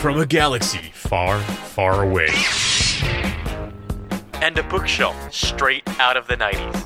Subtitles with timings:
[0.00, 2.30] from a galaxy far, far away.
[4.40, 6.84] And a bookshelf straight out of the 90s.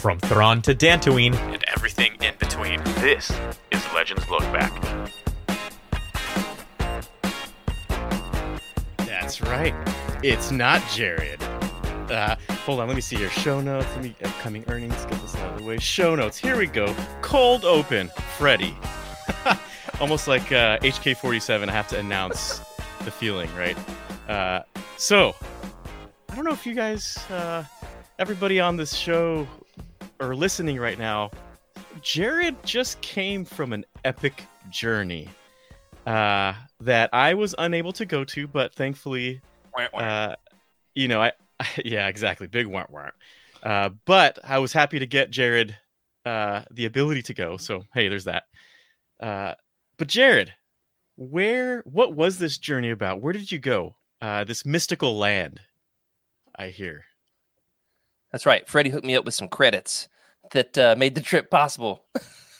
[0.00, 2.80] From Thrawn to Dantooine, And everything in between.
[3.00, 3.32] This
[3.72, 4.72] is Legends Look Back.
[8.98, 9.74] That's right.
[10.22, 11.42] It's not Jared.
[12.08, 13.30] Uh, hold on, let me see here.
[13.30, 13.88] Show notes.
[13.96, 15.04] Let me upcoming earnings.
[15.06, 15.78] Get this out of the way.
[15.78, 16.38] Show notes.
[16.38, 16.94] Here we go.
[17.22, 18.08] Cold open.
[18.38, 18.76] Freddie.
[20.00, 21.68] Almost like uh, HK47.
[21.68, 22.60] I have to announce
[23.04, 23.76] the feeling, right?
[24.28, 24.62] Uh,
[24.98, 25.34] so,
[26.28, 27.64] I don't know if you guys, uh,
[28.18, 29.46] everybody on this show,
[30.20, 31.30] are listening right now.
[32.02, 35.28] Jared just came from an epic journey
[36.06, 39.40] uh, that I was unable to go to, but thankfully
[39.94, 40.34] uh,
[40.94, 41.32] you know, I
[41.84, 43.14] yeah, exactly, big warrant warrant.
[43.62, 45.76] Uh, but I was happy to get Jared
[46.24, 47.56] uh, the ability to go.
[47.56, 48.44] So hey, there's that.
[49.20, 49.54] Uh,
[49.98, 50.52] but Jared,
[51.16, 53.20] where what was this journey about?
[53.20, 53.96] Where did you go?
[54.20, 55.60] Uh, this mystical land,
[56.56, 57.04] I hear.
[58.32, 58.66] That's right.
[58.68, 60.08] Freddie hooked me up with some credits
[60.52, 62.04] that uh, made the trip possible.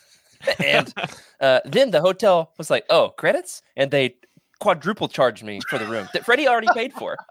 [0.65, 0.93] and
[1.41, 4.17] uh, then the hotel was like, "Oh, credits," and they
[4.61, 7.17] quadruple charged me for the room that Freddie already paid for.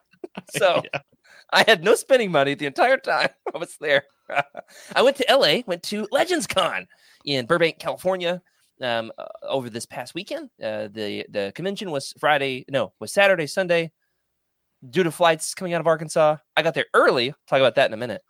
[0.49, 0.99] So Yeah.
[1.53, 4.03] I had no spending money the entire time I was there.
[4.93, 6.87] I went to LA, went to Legends Con
[7.23, 8.41] in Burbank, California.
[8.81, 13.47] Um, uh, over this past weekend, uh, the the convention was Friday, no, was Saturday,
[13.47, 13.91] Sunday.
[14.89, 17.33] Due to flights coming out of Arkansas, I got there early.
[17.47, 18.21] talk about that in a minute,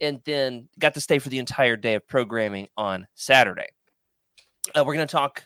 [0.00, 3.66] and then got to stay for the entire day of programming on Saturday.
[4.74, 5.42] Uh, we're going to talk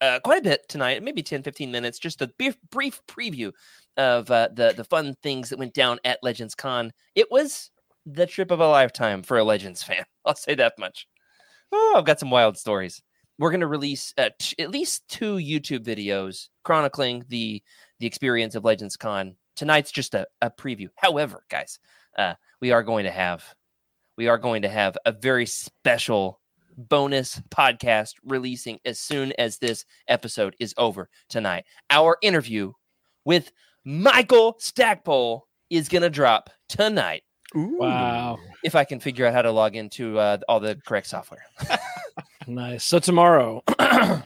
[0.00, 3.50] uh, quite a bit tonight, maybe 10, 15 minutes, just a brief, brief preview
[3.96, 6.92] of uh, the the fun things that went down at Legends Con.
[7.14, 7.70] It was
[8.04, 10.04] the trip of a lifetime for a Legends fan.
[10.24, 11.06] I'll say that much.
[11.72, 13.02] Oh, I've got some wild stories.
[13.38, 17.62] We're going to release uh, t- at least two YouTube videos chronicling the
[17.98, 19.36] the experience of Legends Con.
[19.56, 20.88] Tonight's just a, a preview.
[20.96, 21.78] However, guys,
[22.18, 23.44] uh, we are going to have
[24.16, 26.40] we are going to have a very special
[26.78, 31.64] bonus podcast releasing as soon as this episode is over tonight.
[31.90, 32.72] Our interview
[33.24, 33.50] with
[33.84, 37.22] Michael Stackpole is going to drop tonight
[37.54, 38.38] Wow.
[38.62, 41.44] if I can figure out how to log into uh, all the correct software.
[42.46, 42.84] Nice.
[42.84, 43.62] So tomorrow.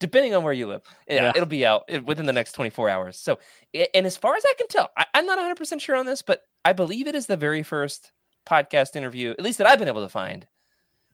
[0.00, 1.32] Depending on where you live, yeah, Yeah.
[1.34, 3.18] it'll be out within the next 24 hours.
[3.18, 3.40] So,
[3.74, 6.42] and as far as I can tell, I, I'm not 100% sure on this, but
[6.64, 8.12] I believe it is the very first
[8.48, 10.46] podcast interview, at least that I've been able to find,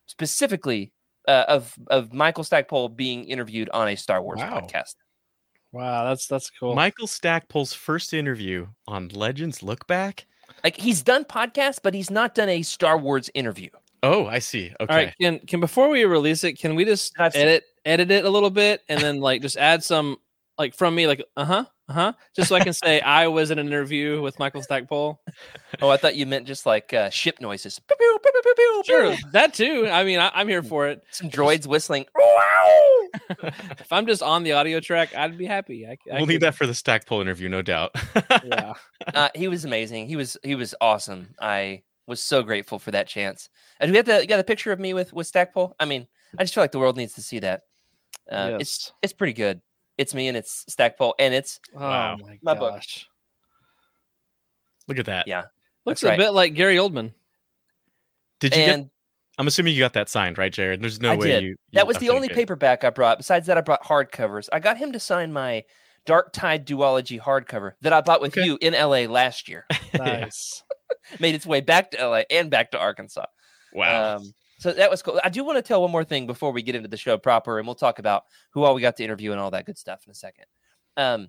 [0.07, 0.93] specifically
[1.27, 4.61] uh, of of Michael Stackpole being interviewed on a Star Wars Wow.
[4.61, 4.97] podcast.
[5.73, 6.75] wow, that's that's cool.
[6.75, 10.27] Michael Stackpole's first interview on Legends Look Back.
[10.63, 13.71] Like he's done podcasts, but he's not done a Star Wars interview.
[14.05, 14.73] Oh, I see.
[14.81, 14.93] Okay.
[14.93, 18.11] All right, can can before we release it, can we just I've seen- edit edit
[18.11, 20.17] it a little bit and then like just add some
[20.59, 23.51] like from me like uh huh uh huh just so I can say I was
[23.51, 25.21] in an interview with Michael Stackpole.
[25.83, 27.81] Oh, I thought you meant just like uh, ship noises.
[28.85, 29.87] Sure, that too.
[29.91, 31.03] I mean, I, I'm here for it.
[31.11, 32.07] Some droids whistling.
[33.79, 35.87] If I'm just on the audio track, I'd be happy.
[35.87, 37.95] I, I we'll could- need that for the Stackpole interview, no doubt.
[38.45, 38.75] Yeah.
[39.15, 40.09] uh, he was amazing.
[40.09, 41.35] He was he was awesome.
[41.41, 43.49] I was so grateful for that chance.
[43.81, 45.75] And we have the you got a picture of me with with Stackpole.
[45.81, 46.07] I mean,
[46.39, 47.63] I just feel like the world needs to see that.
[48.31, 48.93] Uh, It's Yes.
[49.03, 49.61] it's pretty good.
[49.99, 52.17] It's me and it's Stackpole and it's Oh Wow.
[52.21, 52.75] my, My book.
[52.75, 53.07] gosh.
[54.89, 55.27] Look at that.
[55.27, 55.45] yeah.
[55.87, 56.19] Looks That's a right.
[56.19, 57.13] bit like Gary Oldman.
[58.41, 58.75] Did you get?
[58.75, 58.91] and
[59.39, 60.83] I'm assuming you got that signed, right, Jared?
[60.83, 61.43] There's no I way did.
[61.45, 61.49] you.
[61.51, 62.35] you- that was the only good.
[62.37, 63.19] paperback I brought.
[63.19, 64.49] Besides that, I brought hardcovers.
[64.53, 65.65] I got him to sign my
[66.07, 68.47] Dark Tide duology hardcover that I bought with Okay.
[68.47, 69.67] you in LA last year.
[69.95, 70.63] Nice.
[71.21, 73.27] Made its way back to LA and back to Arkansas.
[73.73, 74.17] Wow.
[74.17, 75.21] Um, so that was cool.
[75.23, 77.59] I do want to tell one more thing before we get into the show proper,
[77.59, 80.03] and we'll talk about who all we got to interview and all that good stuff
[80.07, 80.45] in a second.
[80.97, 81.29] Um,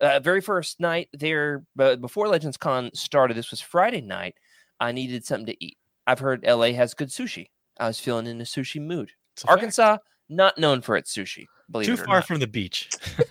[0.00, 4.36] uh, very first night there, but before Legends Con started, this was Friday night.
[4.78, 5.76] I needed something to eat.
[6.06, 7.48] I've heard LA has good sushi.
[7.78, 9.10] I was feeling in a sushi mood.
[9.34, 9.58] It's a fact.
[9.58, 9.98] Arkansas,
[10.28, 11.46] not known for its sushi.
[11.70, 12.26] Believe too it or far not.
[12.26, 12.88] from the beach.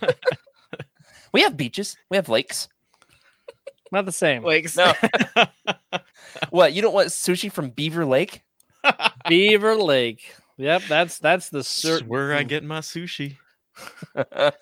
[1.32, 1.96] We have beaches.
[2.10, 2.68] We have lakes.
[3.92, 4.44] Not the same.
[4.44, 4.76] Lakes.
[4.76, 4.92] No.
[6.50, 8.42] What you don't want sushi from Beaver Lake?
[9.28, 10.34] Beaver Lake.
[10.56, 13.36] Yep, that's that's the That's certain where I get my sushi.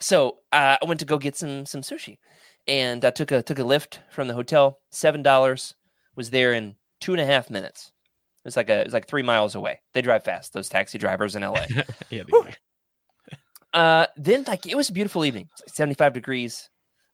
[0.00, 2.18] so uh, I went to go get some some sushi,
[2.66, 4.80] and I took a took a lift from the hotel.
[4.90, 5.74] Seven dollars.
[6.16, 7.92] Was there in two and a half minutes.
[8.44, 9.80] It was like a it was like three miles away.
[9.92, 10.52] They drive fast.
[10.52, 11.66] Those taxi drivers in LA.
[11.68, 11.84] yeah.
[12.10, 12.46] they Whew.
[13.72, 15.48] uh, then like it was a beautiful evening.
[15.60, 16.70] Like Seventy five degrees.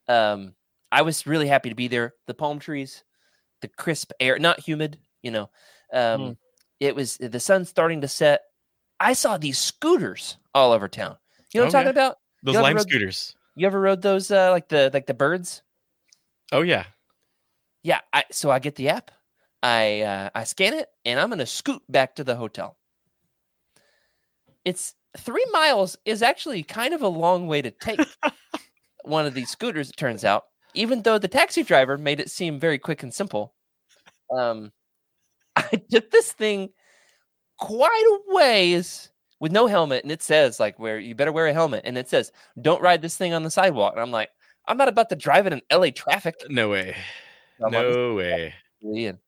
[0.09, 0.55] Um,
[0.93, 2.15] I was really happy to be there.
[2.27, 3.05] The palm trees,
[3.63, 4.99] the crisp air, not humid.
[5.23, 5.51] You know,
[5.93, 6.37] um, Mm.
[6.81, 8.41] it was the sun starting to set.
[8.99, 11.17] I saw these scooters all over town.
[11.53, 12.17] You know what I'm talking about?
[12.43, 13.35] Those lime rode- scooters.
[13.57, 15.63] You ever rode those uh, like the like the birds?
[16.53, 16.85] Oh yeah.
[17.83, 18.01] Yeah.
[18.13, 19.11] I, so I get the app,
[19.63, 22.77] I uh, I scan it, and I'm gonna scoot back to the hotel.
[24.65, 28.01] It's three miles is actually kind of a long way to take
[29.05, 29.91] one of these scooters.
[29.91, 30.45] It turns out,
[30.75, 33.55] even though the taxi driver made it seem very quick and simple.
[34.31, 34.73] Um,
[35.57, 36.71] I took this thing
[37.59, 41.53] quite a ways with no helmet, and it says like where you better wear a
[41.53, 43.95] helmet, and it says don't ride this thing on the sidewalk.
[43.95, 44.31] And I'm like,
[44.67, 46.35] I'm not about to drive it in LA traffic.
[46.49, 46.97] No way.
[47.65, 48.55] I'm No way.
[48.85, 49.17] Ian.
[49.17, 49.21] Is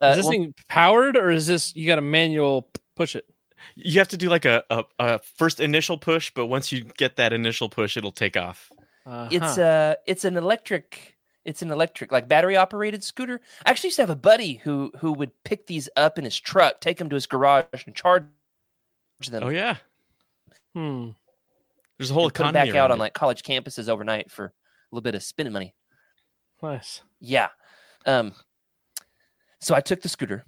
[0.00, 3.24] Uh, this well, thing powered or is this you got a manual push it?
[3.74, 7.16] You have to do like a, a, a first initial push, but once you get
[7.16, 8.70] that initial push, it'll take off.
[9.06, 9.60] It's Uh-huh.
[9.62, 13.40] uh it's an electric it's an electric like battery operated scooter.
[13.66, 16.38] I actually used to have a buddy who who would pick these up in his
[16.38, 18.24] truck, take them to his garage and charge
[19.28, 19.42] them.
[19.42, 19.76] Oh yeah.
[20.74, 21.10] hmm.
[21.98, 24.30] There's a whole and put 'em economy back out around on like college campuses overnight
[24.30, 24.52] for a
[24.90, 25.74] little bit of spending money.
[26.62, 27.02] nice.
[27.20, 27.48] Yeah.
[28.06, 28.34] Um
[29.60, 30.44] so I took the scooter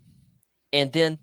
[0.72, 1.18] and then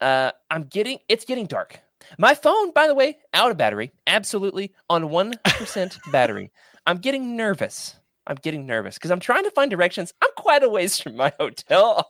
[0.00, 1.80] uh I'm getting it's getting dark.
[2.18, 6.52] My phone, by the way, out of battery, absolutely on 1% battery.
[6.86, 7.96] I'm getting nervous.
[8.26, 10.12] I'm getting nervous because I'm trying to find directions.
[10.22, 12.08] I'm quite a ways from my hotel.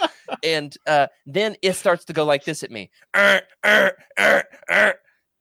[0.44, 2.90] and uh, then it starts to go like this at me.
[3.16, 4.94] "Er, er, er, er,"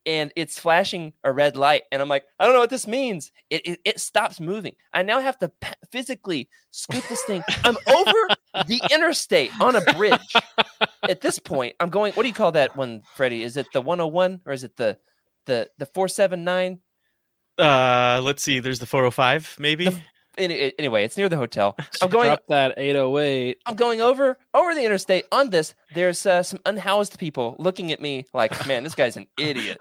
[0.05, 1.83] and it's flashing a red light.
[1.91, 3.31] And I'm like, I don't know what this means.
[3.49, 4.73] It, it, it stops moving.
[4.93, 7.43] I now have to pa- physically scoot this thing.
[7.63, 8.27] I'm over
[8.67, 10.33] the interstate on a bridge.
[11.03, 13.43] At this point, I'm going, what do you call that one, Freddie?
[13.43, 14.97] Is it the 101 or is it the
[15.45, 16.79] the the 479?
[17.57, 18.59] Uh, let's see.
[18.59, 19.85] There's the 405, maybe.
[19.85, 20.01] The-
[20.37, 21.75] Any, anyway, it's near the hotel.
[22.01, 23.57] I'm going Drop that 808.
[23.65, 25.73] I'm going over over the interstate on this.
[25.95, 29.79] There's uh, some unhoused people looking at me like, man, this guy's an idiot.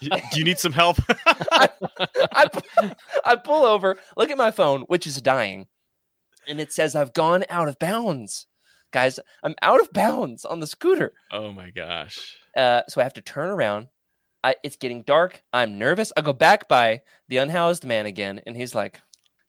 [0.00, 0.96] Do you need some help?
[1.26, 1.68] I,
[2.50, 2.90] pu-
[3.26, 5.66] I pull over, look at my phone, which is dying,
[6.48, 8.46] and it says I've gone out of bounds.
[8.92, 11.12] Guys, I'm out of bounds on the scooter.
[11.30, 12.18] oh my gosh.
[12.56, 13.88] Uh, so I have to turn around.
[14.44, 15.42] I, it's getting dark.
[15.52, 16.12] I'm nervous.
[16.16, 19.00] I go back by the unhoused man again, and he's like,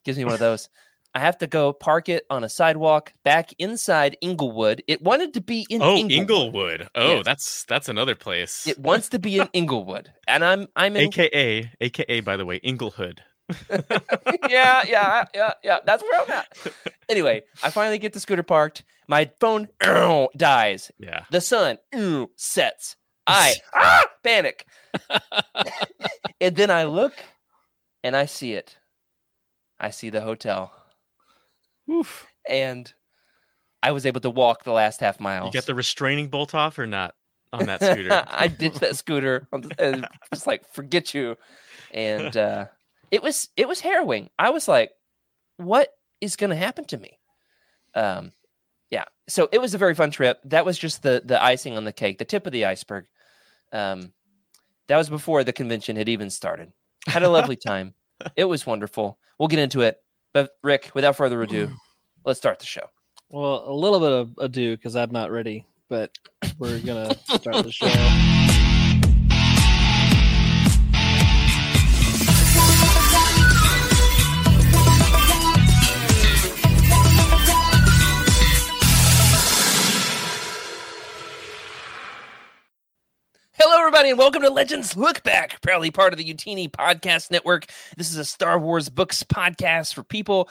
[0.05, 0.69] gives me one of those.
[1.15, 4.83] I have to go park it on a sidewalk back inside Inglewood.
[4.87, 6.87] It wanted to be in Oh, Inglewood.
[6.95, 7.25] Oh, Yes.
[7.25, 8.65] that's that's another place.
[8.65, 11.03] It wants to be in Inglewood, and I'm I'm in.
[11.09, 13.19] AKA, AKA, by the way, Inglehood.
[14.49, 15.77] yeah, yeah, yeah, yeah.
[15.85, 16.47] That's where I'm at.
[17.09, 18.83] Anyway, I finally get the scooter parked.
[19.07, 19.67] My phone
[20.37, 20.91] dies.
[20.97, 21.25] Yeah.
[21.29, 21.77] The sun
[22.35, 22.95] sets.
[23.27, 24.65] I ah, panic,
[26.41, 27.13] and then I look,
[28.03, 28.77] and I see it.
[29.79, 30.73] I see the hotel,
[31.89, 32.27] Oof.
[32.47, 32.91] and
[33.81, 35.45] I was able to walk the last half mile.
[35.45, 37.15] You got the restraining bolt off or not
[37.51, 38.23] on that scooter?
[38.27, 39.47] I ditched that scooter.
[39.53, 40.01] I'm just- uh,
[40.33, 41.37] just like forget you,
[41.91, 42.65] and uh,
[43.11, 44.29] it was it was harrowing.
[44.37, 44.91] I was like,
[45.57, 45.89] what
[46.19, 47.19] is going to happen to me?
[47.95, 48.31] Um,
[48.89, 49.05] yeah.
[49.27, 50.39] So it was a very fun trip.
[50.45, 53.05] That was just the the icing on the cake, the tip of the iceberg.
[53.73, 54.13] Um,
[54.87, 56.71] that was before the convention had even started.
[57.07, 57.93] Had a lovely time.
[58.37, 59.17] It was wonderful.
[59.37, 59.97] We'll get into it.
[60.33, 61.69] But Rick, without further ado,
[62.25, 62.89] let's start the show.
[63.29, 66.17] Well, a little bit of ado because I'm not ready, but
[66.57, 68.32] we're gonna start the show.
[83.83, 87.65] Everybody, and welcome to Legends Look Back, proudly part of the Utini Podcast Network.
[87.97, 90.49] This is a Star Wars books podcast for people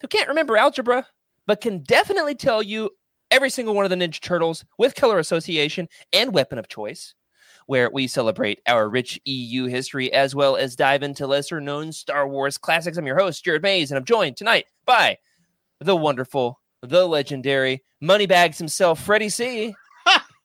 [0.00, 1.04] who can't remember algebra,
[1.44, 2.90] but can definitely tell you
[3.32, 7.14] every single one of the Ninja Turtles with color association and weapon of choice,
[7.66, 12.28] where we celebrate our rich EU history as well as dive into lesser known Star
[12.28, 12.96] Wars classics.
[12.96, 15.18] I'm your host, Jared Mays, and I'm joined tonight by
[15.80, 19.74] the wonderful, the legendary Moneybags himself, Freddie C.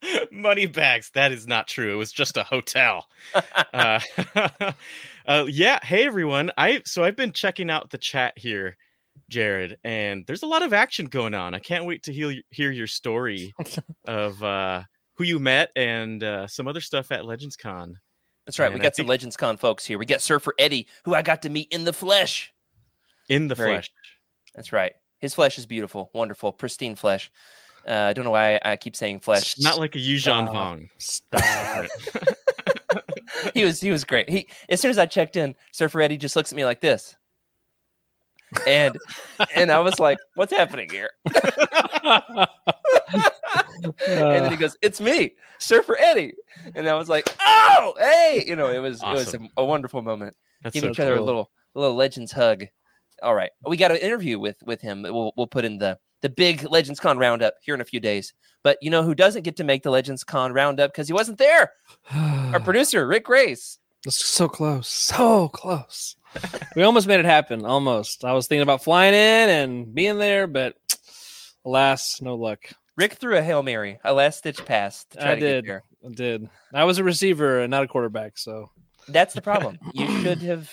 [0.32, 1.10] Money bags.
[1.14, 1.94] That is not true.
[1.94, 3.08] It was just a hotel.
[3.74, 4.00] uh,
[5.28, 5.80] uh, yeah.
[5.84, 6.52] Hey everyone.
[6.58, 8.78] I so I've been checking out the chat here,
[9.30, 11.54] Jared, and there's a lot of action going on.
[11.54, 13.54] I can't wait to hear hear your story
[14.06, 14.84] of uh,
[15.16, 17.98] who you met and uh, some other stuff at Legends Con.
[18.46, 18.70] That's right.
[18.70, 19.98] we And I got some think- Legends Con folks here.
[19.98, 22.54] We got Surfer Eddie, who I got to meet in the flesh.
[23.30, 23.92] In the Very- flesh.
[24.56, 24.94] That's right.
[25.20, 27.30] His flesh is beautiful, wonderful, pristine flesh.
[27.88, 29.54] Uh, I don't know why I, keep saying flesh.
[29.54, 30.54] It's not like a Yuuzhan Stop.
[30.54, 30.90] Vong.
[30.98, 31.86] Stop.
[33.54, 34.30] he was he was great.
[34.30, 37.16] He as soon as I checked in, Surfer Eddie just looks at me like this,
[38.68, 38.98] and
[39.56, 42.48] and I was like, "What's happening here?" and
[44.06, 46.34] then he goes, "It's me, Surfer Eddie,"
[46.76, 50.02] and I was like, "Oh, hey!" You know, it was it was a, a wonderful
[50.02, 50.36] moment.
[50.62, 52.66] That's Give so each other a little a little Legends hug.
[53.24, 55.04] All right, we got an interview with with him.
[55.04, 58.34] We'll we'll put in the the big Legends Con roundup here in a few days.
[58.64, 61.38] But you know who doesn't get to make the Legends Con roundup because he wasn't
[61.38, 61.72] there?
[62.14, 63.80] Our producer Rick Grace.
[64.04, 66.16] That's so close, so close.
[66.76, 67.66] we almost made it happen.
[67.66, 68.24] Almost.
[68.24, 70.76] I was thinking about flying in and being there, but
[71.66, 72.70] alas, no luck.
[72.96, 75.06] Rick threw a hail mary, a last stitch pass.
[75.20, 75.72] I to get did.
[75.72, 76.50] I did.
[76.74, 78.72] I was a receiver and not a quarterback, so
[79.08, 79.78] That's the problem.
[79.94, 80.72] you should have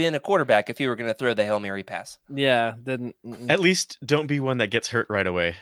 [0.00, 2.16] been a quarterback if you were going to throw the hail mary pass.
[2.34, 3.14] yeah, didn't.
[3.50, 5.56] At least don't be one that gets hurt right away.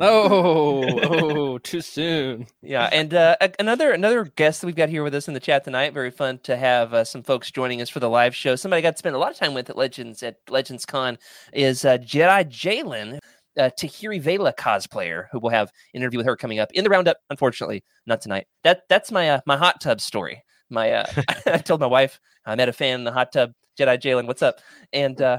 [0.00, 2.46] Oh, oh, too soon.
[2.62, 5.64] Yeah, and uh, another another guest that we've got here with us in the chat
[5.64, 5.92] tonight.
[5.92, 8.56] Very fun to have uh, some folks joining us for the live show.
[8.56, 11.18] Somebody I got to spend a lot of time with at Legends at Legends Con
[11.52, 13.18] is uh, Jedi Jalen,
[13.58, 16.90] uh, Tahiri Vela cosplayer, who will have an interview with her coming up in the
[16.90, 17.18] roundup.
[17.28, 18.46] Unfortunately, not tonight.
[18.64, 20.42] That that's my uh, my hot tub story.
[20.70, 21.06] My uh,
[21.46, 23.52] I told my wife I met a fan in the hot tub.
[23.78, 24.60] Jedi Jalen, what's up?
[24.92, 25.38] And uh,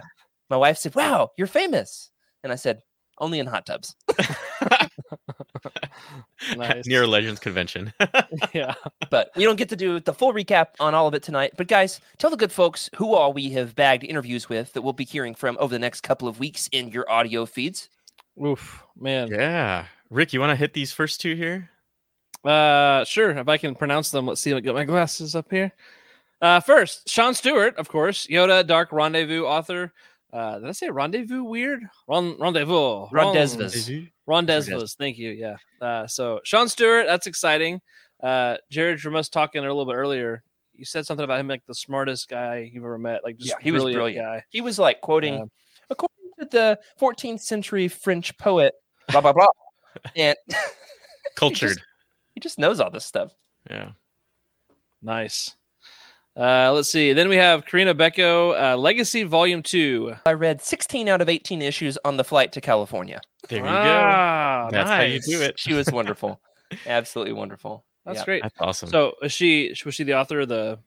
[0.49, 2.11] my wife said, "Wow, you're famous,"
[2.43, 2.81] and I said,
[3.19, 3.95] "Only in hot tubs."
[6.55, 6.85] Nice.
[6.87, 7.93] Near a Legends convention.
[8.53, 8.75] Yeah.
[9.09, 11.53] but we don't get to do the full recap on all of it tonight.
[11.57, 14.93] But guys, tell the good folks who all we have bagged interviews with that we'll
[14.93, 17.89] be hearing from over the next couple of weeks in your audio feeds.
[18.43, 19.27] Oof, man.
[19.29, 19.85] yeah.
[20.09, 21.69] Rick, you want to hit these first two here?
[22.45, 23.31] Uh, sure.
[23.31, 24.53] If I can pronounce them, let's see.
[24.53, 25.73] I'll get my glasses up here.
[26.41, 29.91] Uh, first, Sean Stewart, of course, Yoda, Dark Rendezvous author.
[30.31, 31.83] Uh, did I say rendezvous weird?
[32.07, 33.07] Ron- rendezvous.
[33.11, 34.05] Rendezvous.
[34.27, 34.85] Rendezvous.
[34.87, 35.31] Thank you.
[35.31, 35.55] Yeah.
[35.81, 37.81] Uh, so Sean Stewart, that's exciting.
[38.21, 40.43] Uh, Jared from us talking a little bit earlier.
[40.73, 43.23] You said something about him like the smartest guy you've ever met.
[43.23, 44.25] Like just Yeah, he was brilliant brilliant.
[44.25, 44.43] guy.
[44.49, 45.45] He was like quoting, Yeah.
[45.89, 48.75] according to the 14th century French poet,
[49.09, 49.47] blah, blah, blah.
[50.15, 50.35] and
[51.35, 51.81] Cultured.
[52.35, 53.31] he just knows all this stuff.
[53.69, 53.91] Yeah.
[55.01, 55.55] Nice.
[56.37, 57.13] Uh, let's see.
[57.13, 60.13] Then we have Corinna Bechko, uh, Legacy Volume Two.
[60.25, 63.21] I read 16 out of 18 issues on the flight to California.
[63.49, 63.69] There you go.
[63.71, 65.49] Ah, That's how you do nice.
[65.49, 65.59] it.
[65.59, 66.39] She was wonderful.
[66.85, 67.83] Absolutely wonderful.
[68.05, 68.25] That's Yeah.
[68.25, 68.43] great.
[68.43, 68.89] That's awesome.
[68.89, 70.77] So is she was she the author of the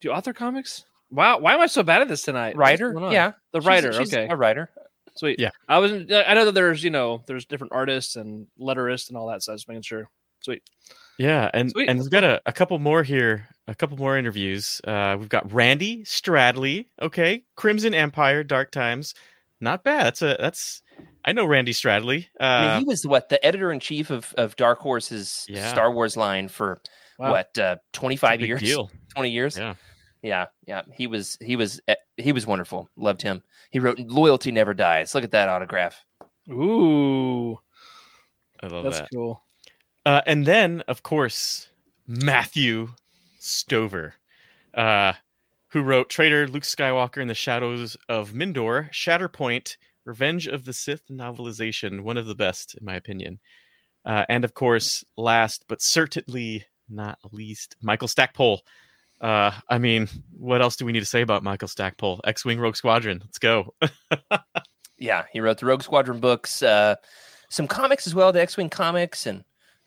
[0.00, 0.84] do you author comics?
[1.10, 2.48] Wow, why am I so bad at this tonight?
[2.56, 2.92] What's Writer?
[3.10, 3.32] Yeah.
[3.52, 4.26] The she's- writer, she's okay.
[4.30, 4.68] A writer.
[5.16, 5.38] Sweet.
[5.38, 5.50] Yeah.
[5.68, 9.28] I wasn't I know that there's, you know, there's different artists and letterists and all
[9.28, 10.10] that, so I was making sure.
[10.44, 10.62] Sweet.
[11.18, 11.88] Yeah, and Sweet.
[11.88, 14.80] and we've got a, a couple more here, a couple more interviews.
[14.84, 19.14] Uh, we've got Randy Stradley, okay, Crimson Empire, Dark Times,
[19.60, 20.06] not bad.
[20.06, 20.82] That's a that's
[21.24, 22.26] I know Randy Stradley.
[22.40, 25.70] I mean, Uh, he was what the editor in chief of, of Dark Horse's Yeah.
[25.70, 26.80] Star Wars line for
[27.18, 27.30] Wow.
[27.30, 28.90] what uh, twenty it's a five big years, deal.
[29.14, 29.56] twenty years.
[29.56, 29.74] Yeah.
[30.22, 30.82] yeah, yeah.
[30.92, 32.90] He was he was eh, he was wonderful.
[32.96, 33.42] Loved him.
[33.70, 36.04] He wrote "Loyalty Never Dies." Look at that autograph.
[36.50, 37.52] Ooh.
[38.60, 39.08] I love That's that.
[39.14, 39.40] cool.
[40.06, 41.68] Uh, and then, of course,
[42.06, 42.90] Matthew
[43.38, 44.14] Stover,
[44.74, 45.14] uh,
[45.68, 51.02] who wrote Traitor Luke Skywalker in the Shadows of Mindor, Shatterpoint, Revenge of the Sith
[51.10, 53.40] novelization, one of the best, in my opinion.
[54.04, 58.60] Uh, and of course, last but certainly not least, Michael Stackpole.
[59.20, 60.08] Uh, I mean,
[60.38, 62.20] what else do we need to say about Michael Stackpole?
[62.24, 63.20] X Wing Rogue Squadron.
[63.24, 63.74] Let's go.
[64.98, 66.96] Yeah, he wrote the Rogue Squadron books, uh,
[67.50, 69.44] some comics as well, the X Wing comics, and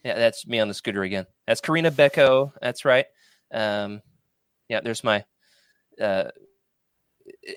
[0.07, 1.25] yeah, that's me on the scooter again.
[1.45, 2.53] That's Corinna Bechko.
[2.61, 3.05] That's right.
[3.53, 4.01] Um,
[4.69, 5.25] yeah, there's my
[6.01, 6.29] uh,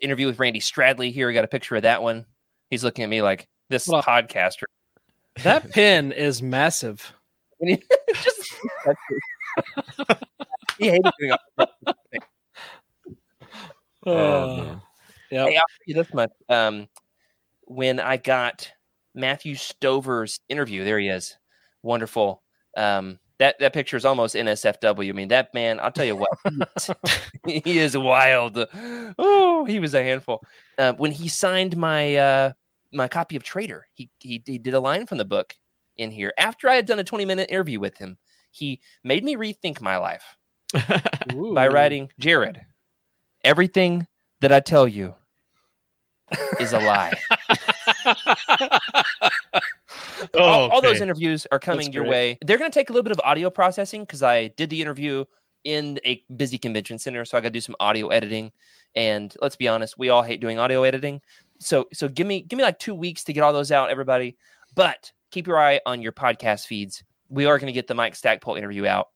[0.03, 1.31] interview with Randy Stradley here.
[1.31, 2.27] I got a picture of that one.
[2.71, 4.65] He's looking at me like this Well- podcaster.
[5.45, 7.13] That pin is massive.
[7.61, 7.77] He
[8.15, 8.55] just
[10.79, 11.67] he hated doing all
[14.07, 14.13] Oh,
[14.61, 14.79] Uh,
[15.31, 15.49] yep.
[15.49, 16.31] Hey, I'll tell you this much.
[16.49, 16.89] Um,
[17.63, 18.71] when I got
[19.15, 21.37] Matthew Stover's interview, there he is,
[21.83, 22.43] wonderful.
[22.77, 25.09] Um, that that picture is almost NSFW.
[25.09, 25.81] I mean, that man.
[25.81, 26.31] I'll tell you what,
[27.47, 28.59] he is- wild.
[29.19, 30.43] Oh, he was a handful.
[30.79, 32.53] Uh, when he signed my uh,
[32.93, 35.55] my copy of Traitor, he, he he did a line from the book
[35.97, 36.33] in here.
[36.39, 38.19] After I had done a twenty minute interview with him,
[38.51, 40.37] he made me rethink my life
[41.55, 42.61] by writing Jared.
[43.43, 44.07] Everything
[44.43, 45.15] that I tell you
[46.61, 47.15] is a lie.
[48.05, 48.79] Oh,
[50.39, 52.11] all, all those interviews are coming your great.
[52.11, 52.39] way.
[52.43, 55.25] They're going to take a little bit of audio processing because I did the interview
[55.65, 58.53] in a busy convention center, so I got to do some audio editing.
[58.95, 61.21] And let's be honest, we all hate doing audio editing.
[61.59, 64.37] So, so give me give me like two weeks to get all those out, everybody.
[64.75, 67.03] But keep your eye on your podcast feeds.
[67.29, 69.09] We are going to get the Mike Stackpole interview out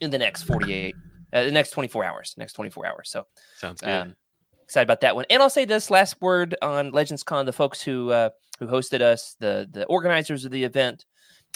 [0.00, 0.94] in the next forty eight,
[1.32, 3.10] uh, the next twenty four hours, next twenty four hours.
[3.10, 3.90] So Sounds good.
[3.90, 4.16] um,
[4.64, 5.24] excited about that one.
[5.30, 9.00] And I'll say this last word on Legends Con: the folks who uh, who hosted
[9.00, 11.04] us, the the organizers of the event.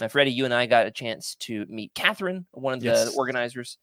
[0.01, 3.17] Uh, Freddie, you and I got a chance to meet Catherine, one of the Yes.
[3.17, 3.79] organizers.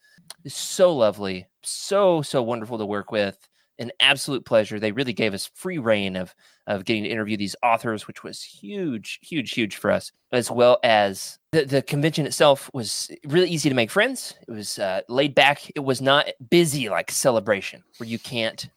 [0.47, 3.37] So lovely, so so wonderful to work with.
[3.77, 4.79] An absolute pleasure.
[4.79, 6.33] They really gave us free reign of
[6.67, 10.79] of getting to interview these authors, which was huge, huge, huge for us, as well
[10.83, 14.33] as the, the convention itself was really easy to make friends.
[14.47, 15.69] It was uh, laid back.
[15.75, 18.69] It was not busy like celebration where you can't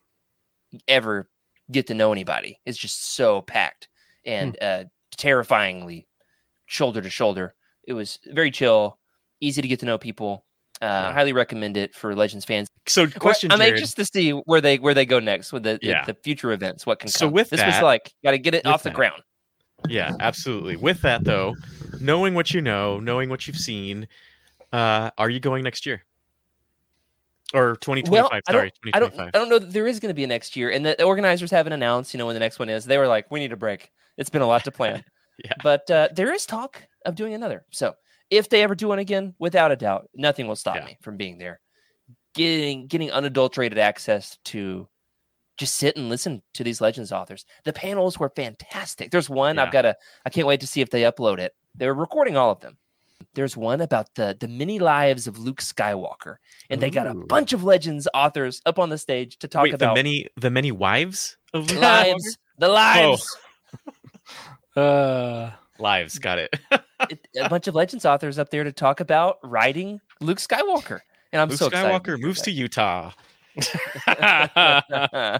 [0.87, 1.29] ever
[1.71, 2.59] get to know anybody.
[2.67, 3.89] It's just so packed
[4.25, 4.85] and uh,
[5.17, 6.07] terrifyingly
[6.67, 7.55] shoulder to shoulder.
[7.85, 8.99] It was very chill,
[9.41, 10.45] easy to get to know people.
[10.81, 11.13] Uh, Yeah.
[11.13, 12.69] Highly recommend it for Legends fans.
[12.87, 13.75] So, question, I'm Jared.
[13.75, 16.05] anxious to see where they where they go next with the the- Yeah.
[16.05, 16.87] the, future events.
[16.87, 17.33] What can So come.
[17.33, 19.23] with this was like got to get it off the that- ground.
[19.89, 20.77] Yeah, absolutely.
[20.77, 21.55] With that though,
[22.01, 24.09] knowing what you know, knowing what you've seen,
[24.73, 26.05] uh, are you going next year?
[27.55, 29.31] Or 2025, Well, I sorry, don't, I don't, 2025.
[29.35, 31.50] I don't know that there is going to be a next year, and the organizers
[31.50, 32.12] haven't announced.
[32.12, 32.85] You know when the next one is.
[32.85, 33.90] They were like, "We need a break.
[34.19, 35.05] It's been a lot to plan."
[35.45, 35.52] Yeah.
[35.62, 37.64] But uh, there is talk of doing another.
[37.71, 37.95] So
[38.28, 40.85] if they ever do one again, without a doubt, nothing will stop Yeah.
[40.87, 41.61] me from being there.
[42.35, 44.88] Getting getting unadulterated access to
[45.59, 47.45] just sit and listen to these legends authors.
[47.64, 49.12] The panels were fantastic.
[49.12, 49.62] There's one Yeah.
[49.62, 49.97] I've got to.
[50.26, 51.52] I can't wait to see if they upload it.
[51.76, 52.76] They're recording all of them.
[53.38, 56.38] There's one about the the many lives of Luke Skywalker,
[56.71, 57.25] and they got a Ooh.
[57.28, 60.50] bunch of legends authors up on the stage to talk Wait, the about many the
[60.50, 61.80] many wives of Luke Skywalker?
[61.80, 62.38] lives.
[62.59, 63.37] The lives.
[64.76, 66.57] Uh, Lives, got it.
[67.11, 70.99] It- a bunch of legends authors up there to talk about writing Luke Skywalker,
[71.33, 72.02] and I'm Luke so excited.
[72.02, 73.12] Skywalker moves to Utah.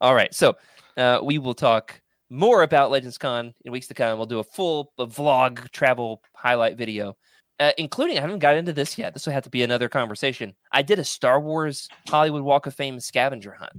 [0.00, 0.56] All right, so
[0.96, 4.18] uh, we will talk more about Legends Con in weeks to come.
[4.18, 7.16] We'll do a full vlog travel highlight video,
[7.60, 9.12] uh, including I haven't got into this yet.
[9.14, 10.54] This will have to be another conversation.
[10.72, 13.72] I did a Star Wars Hollywood Walk of Fame scavenger hunt,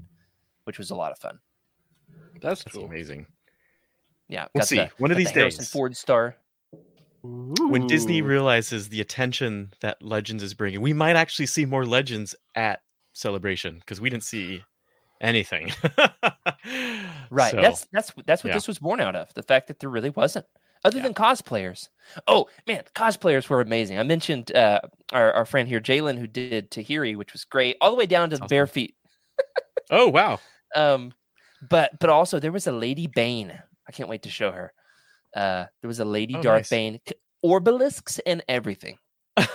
[0.65, 1.39] which was a lot of fun.
[2.41, 2.85] that's That's cool.
[2.85, 3.27] amazing.
[4.27, 4.77] Yeah, We'll see.
[4.77, 5.71] the- One of got the these Harrison days.
[5.71, 6.35] Ford star.
[7.21, 12.35] When Disney realizes the attention that Legends is bringing, we might actually see more Legends
[12.53, 12.81] at
[13.13, 14.63] Celebration because we didn't see
[15.21, 15.71] anything.
[17.31, 17.51] Right.
[17.51, 18.53] So, That's that's that's what yeah.
[18.55, 19.33] this was born out of.
[19.33, 20.45] The fact that there really wasn't,
[20.85, 21.03] other Yeah.
[21.03, 21.89] than cosplayers.
[22.27, 23.99] Oh man, cosplayers were amazing.
[23.99, 24.79] I mentioned uh,
[25.11, 28.29] our our friend here, Jalen, who did Tahiri, which was great, all the way down
[28.29, 28.95] to That's bare feet.
[29.91, 30.39] oh wow.
[30.75, 31.13] Um,
[31.69, 33.53] but but also there was a Lady Bane.
[33.87, 34.73] I can't wait to show her.
[35.33, 36.69] Uh, there was a Lady Oh, Darth nice.
[36.69, 36.99] Bane,
[37.43, 38.97] obelisks and everything.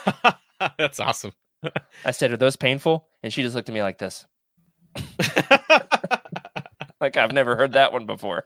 [0.78, 1.32] That's awesome.
[2.06, 4.24] I said, "Are those painful?" And she just looked at me like this,
[7.00, 8.44] like I've never heard that one before.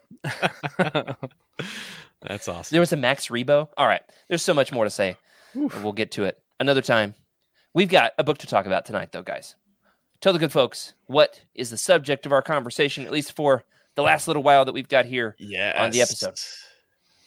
[2.27, 2.75] That's awesome.
[2.75, 3.69] There was a Max Rebo.
[3.77, 4.03] All right.
[4.29, 5.17] There's so much more to say.
[5.55, 7.15] We'll get to it another time.
[7.75, 9.55] We've got a book to talk about tonight, though, guys.
[10.21, 14.03] Tell the good folks what is the subject of our conversation, at least for the
[14.03, 15.37] last little while that we've got here.
[15.39, 16.35] yeah on the episode.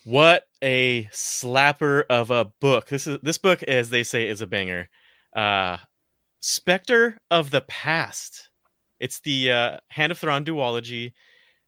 [0.04, 2.88] What a slapper of a book.
[2.88, 4.90] This is this book, as they say, is a banger.
[5.36, 5.78] Uh
[6.40, 8.50] Specter of the Past.
[9.00, 11.14] It's the uh, Hand of Thrawn duology,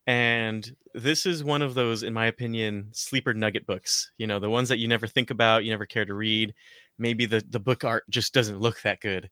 [0.10, 4.12] and this is one of those, in my opinion, sleeper nugget books.
[4.18, 6.54] You know, the ones that you never think about, you never care to read.
[6.98, 9.30] Maybe the the book art just doesn't look that good,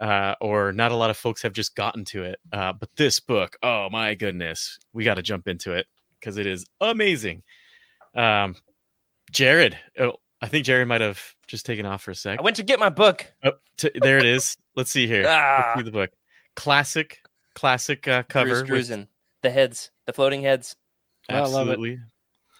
[0.00, 2.40] uh, or not a lot of folks have just gotten to it.
[2.52, 5.86] Uh, but this book, oh my goodness, we got to jump into it
[6.18, 7.42] because it is amazing.
[8.16, 8.56] Um,
[9.30, 12.38] Jared, oh, I think Jared might have just taken off for a sec.
[12.38, 13.24] I went to get my book.
[13.44, 14.56] Oh, t- there it is.
[14.74, 15.22] Let's see here.
[15.22, 15.32] Let's
[15.68, 16.10] Ah, see the book.
[16.56, 17.18] Classic,
[17.54, 18.64] classic uh, cover.
[18.64, 19.06] Bruce with-
[19.42, 20.74] The heads, the floating heads.
[21.28, 21.72] I love it.
[21.72, 22.00] Absolutely.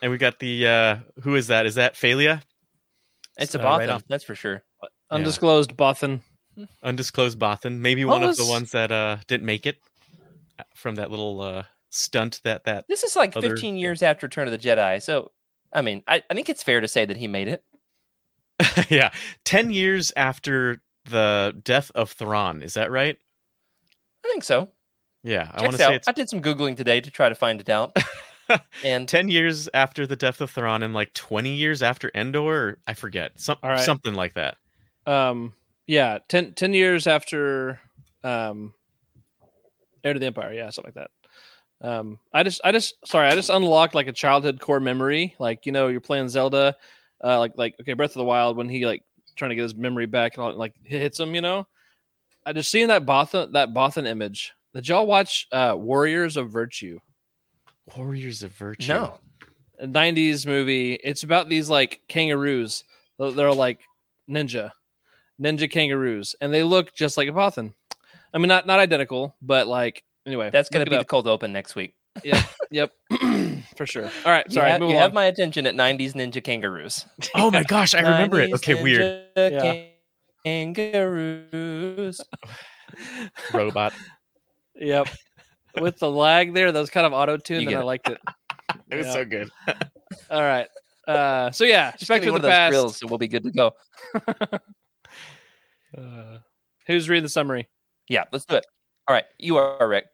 [0.02, 1.66] And we got the uh who is that?
[1.66, 2.42] Is that Fey'lya?
[3.38, 4.62] It's a Uh, right Bothan, off- that's for sure.
[5.10, 6.20] Undisclosed Bothan.
[6.82, 7.78] Undisclosed Bothan.
[7.78, 9.78] Maybe What one of the ones that uh didn't make it
[10.58, 14.26] uh, from that little uh stunt that that This is like Other- 15 years after
[14.26, 15.02] Return of the Jedi.
[15.02, 15.32] So,
[15.72, 17.64] I mean, I, I think it's fair to say that he made it.
[18.90, 19.10] yeah,
[19.44, 23.16] 10 years after the death of Thrawn, is that right?
[24.24, 24.68] I think so.
[25.28, 27.60] Yeah, I want to say it's I did some Googling today to try to find
[27.60, 27.94] it out.
[28.84, 32.94] and 10 years after the death of Thrawn and like 20 years after Endor, I
[32.94, 33.32] forget.
[33.36, 33.78] Some, right.
[33.78, 34.56] something like that.
[35.06, 35.52] Um,
[35.86, 37.78] yeah, 10, 10 years after
[38.24, 38.72] um,
[40.02, 40.54] Heir to the Empire.
[40.54, 41.08] Yeah, something like
[41.82, 41.86] that.
[41.86, 45.34] Um, I just, I just, sorry, I just unlocked like a childhood core memory.
[45.38, 46.74] Like, you know, you're playing Zelda,
[47.22, 49.02] uh, like, like, okay, Breath of the Wild, when he like
[49.36, 51.66] trying to get his memory back and all, like hits him, you know,
[52.46, 54.54] I just seeing that Bothan, that Bothan image.
[54.74, 56.98] Did y'all watch uh, Warriors of Virtue?
[57.96, 58.92] Warriors of Virtue.
[58.92, 59.18] no,
[59.78, 60.94] a 90s movie.
[60.94, 62.84] It's about these like kangaroos.
[63.18, 63.80] They're they're, like
[64.30, 64.70] ninja,
[65.40, 67.72] ninja kangaroos, and they look just like a Bothan.
[68.32, 70.50] I mean, not not identical, but like anyway.
[70.50, 71.94] that's gonna be the cold open next week.
[72.22, 72.42] Yeah.
[72.70, 72.92] yep.
[73.76, 74.10] for sure.
[74.24, 74.70] All right, You sorry.
[74.70, 77.06] have, move you have my attention at 90s Ninja Kangaroos.
[77.34, 78.50] Oh my gosh, I remember it.
[78.50, 79.26] 90s Okay, weird.
[79.36, 79.90] Ninja
[80.44, 82.20] Kangaroos.
[83.54, 83.92] Robot.
[84.78, 85.08] Yep.
[85.80, 88.18] With the lag there, that was kind of auto tuned, and get I liked it.
[88.90, 89.12] It was Yeah.
[89.12, 89.50] so good.
[90.30, 90.66] All right.
[91.06, 92.70] Uh, so yeah, Just give Specter of the Past.
[92.70, 93.72] grills, so we'll be good to go.
[95.96, 96.38] Uh,
[96.86, 97.66] who's reading the summary?
[98.08, 98.66] Yeah, let's do it.
[99.06, 100.04] All right, you are Rick.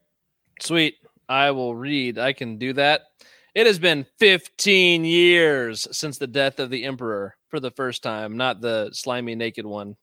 [0.61, 0.94] Sweet.
[1.29, 2.18] I will read.
[2.18, 3.03] I can do that.
[3.55, 8.37] It has been 15 years since the death of the Emperor for the first time,
[8.37, 9.96] not the slimy naked one.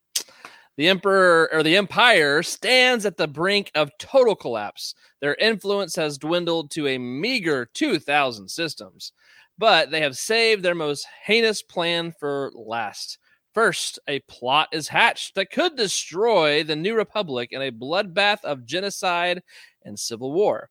[0.81, 4.95] The Emperor or the Empire stands at the brink of total collapse.
[5.19, 9.13] Their influence has dwindled to a meager 2,000 systems,
[9.59, 13.19] but they have saved their most heinous plan for last.
[13.53, 18.65] First, a plot is hatched that could destroy the New Republic in a bloodbath of
[18.65, 19.43] genocide
[19.85, 20.70] and civil war.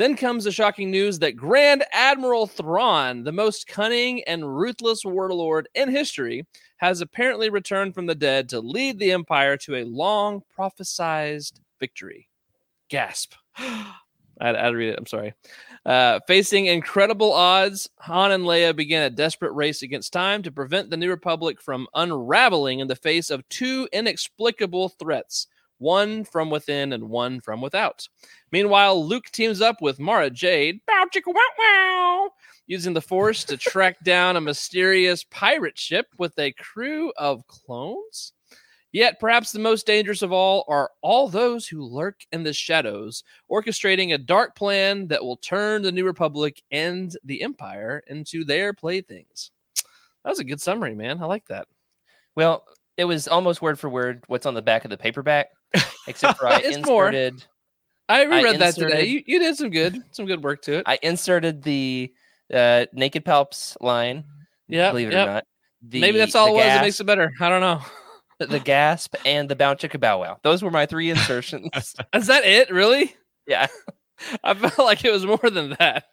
[0.00, 5.68] Then comes the shocking news that Grand Admiral Thrawn, the most cunning and ruthless warlord
[5.74, 6.46] in history,
[6.78, 12.30] has apparently returned from the dead to lead the Empire to a long prophesized victory.
[12.88, 13.34] Gasp.
[13.58, 13.92] I
[14.40, 14.98] had to read it.
[14.98, 15.34] I'm sorry.
[15.84, 20.88] Uh, facing incredible odds, Han and Leia begin a desperate race against time to prevent
[20.88, 25.46] the New Republic from unraveling in the face of two inexplicable threats
[25.80, 28.06] one from within and one from without.
[28.52, 32.30] Meanwhile, Luke teams up with Mara Jade, bow chicka wow wow,
[32.66, 38.32] using the Force to track down a mysterious pirate ship with a crew of clones.
[38.92, 43.22] Yet, perhaps the most dangerous of all are all those who lurk in the shadows,
[43.50, 48.72] orchestrating a dark plan that will turn the New Republic and the Empire into their
[48.72, 49.52] playthings.
[50.24, 51.22] That was a good summary, man.
[51.22, 51.68] I like that.
[52.34, 52.64] Well,
[52.96, 55.48] it was almost word for word what's on the back of the paperback,
[56.06, 57.08] except for I It's more.
[57.08, 57.44] inserted
[58.08, 59.04] I reread that today.
[59.04, 60.82] You, you did some good, some good work to it.
[60.86, 62.12] I inserted the
[62.52, 64.24] uh, naked palps line.
[64.66, 65.28] Yeah, believe it yep.
[65.28, 65.44] or not.
[65.82, 66.76] The, Maybe that's all the it was.
[66.76, 67.32] It makes it better.
[67.40, 67.82] I don't know.
[68.46, 70.38] the gasp and the bow chicka bow wow.
[70.42, 71.70] Those were my three insertions.
[72.14, 72.70] Is that it?
[72.70, 73.14] Really?
[73.46, 73.68] yeah.
[74.44, 76.06] I felt like it was more than that.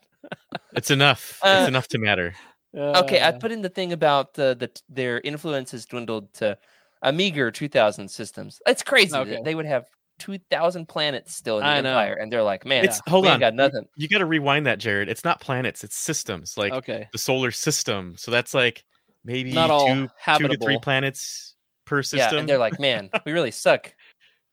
[0.74, 1.40] It's enough.
[1.42, 2.34] Uh, it's enough to matter.
[2.76, 6.56] Okay, I Uh, put in the thing about the, the their influence has dwindled to
[7.02, 8.60] a meager 2,000 systems.
[8.66, 9.30] It's crazy Okay.
[9.32, 9.86] that they would have
[10.18, 11.90] 2,000 planets still in the I know.
[11.90, 13.34] Empire, and they're like, man, It's hold we on.
[13.34, 13.86] ain't got nothing.
[13.96, 15.08] You got to rewind that, Jared.
[15.08, 15.84] It's not planets.
[15.84, 16.56] It's systems.
[16.56, 17.08] Like okay.
[17.12, 18.14] the solar system.
[18.16, 18.84] So that's like
[19.24, 20.08] maybe Not all two,
[20.38, 22.34] two to three planets per system.
[22.34, 23.94] Yeah, and they're like, man, we really suck.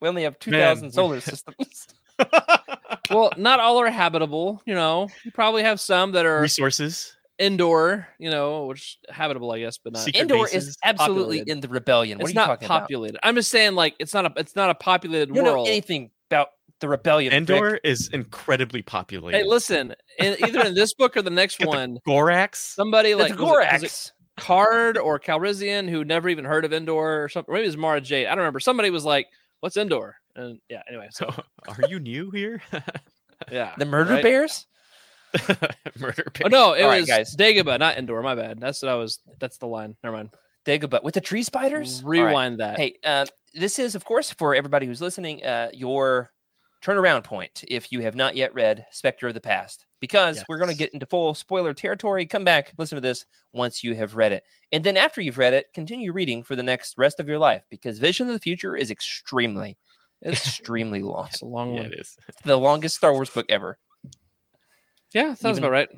[0.01, 1.87] We only have 2,000 solar systems.
[3.09, 4.61] well, not all are habitable.
[4.65, 7.14] You know, you probably have some that are resources.
[7.39, 8.07] Indoor.
[8.19, 10.03] You know, which habitable, I guess, but not.
[10.03, 11.51] Secret Endor bases, is absolutely populated.
[11.51, 12.17] in the rebellion.
[12.19, 12.81] What it's are you not talking about?
[12.81, 13.19] populated.
[13.23, 15.67] I'm just saying, like, it's not a, it's not a populated You don't know world.
[15.67, 17.31] anything about the rebellion.
[17.31, 17.37] Rick.
[17.37, 19.37] Endor is incredibly populated.
[19.37, 22.55] Hey, listen, in, either in this book or the next Got the one, Gorax.
[22.55, 24.11] somebody It's like was it- was it Gorax.
[24.37, 27.53] Karrde or Calrissian who never even heard of Endor or something.
[27.53, 28.25] Maybe it was Mara Jade.
[28.27, 28.59] I don't remember.
[28.59, 29.27] Somebody was like,
[29.61, 31.27] "What's Endor?" And yeah, anyway, so
[31.69, 32.61] Are you new here?
[33.51, 34.23] yeah, The murder right?
[34.23, 34.67] bears?
[35.99, 36.25] Murder.
[36.43, 37.35] Oh no, it All right, was guys.
[37.35, 38.21] Dagobah, not Endor.
[38.21, 38.59] My bad.
[38.59, 39.19] That's what I was.
[39.39, 39.95] That's the line.
[40.03, 40.29] Never mind.
[40.65, 42.01] Dagobah with the tree spiders?
[42.03, 42.21] All right.
[42.27, 42.77] Rewind that.
[42.77, 46.31] Hey, uh, this is, of course, for everybody who's listening, uh, your
[46.83, 50.69] turnaround point if you have not yet read Specter of the Past, because we're going
[50.71, 52.25] to get into full spoiler territory.
[52.25, 54.43] Come back, listen to this once you have read it.
[54.71, 57.63] And then after you've read it, continue reading for the next rest of your life,
[57.69, 59.77] because Vision of the Future is extremely,
[60.25, 61.27] extremely long.
[61.31, 61.93] It's a long Yeah, one.
[61.93, 62.17] it is.
[62.43, 63.77] the longest Star Wars book ever.
[65.15, 65.89] Yeah, sounds Even- about right.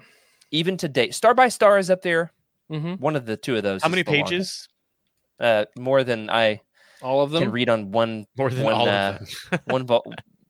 [0.51, 2.31] Even to date, Star by Star is up there.
[2.69, 3.81] hmm One of the two of those.
[3.83, 4.69] How many pages?
[5.39, 6.61] Uh, more than I
[7.01, 7.53] All of them can them.
[7.53, 9.59] read on one More than One, all uh, them.
[9.65, 10.03] one vo-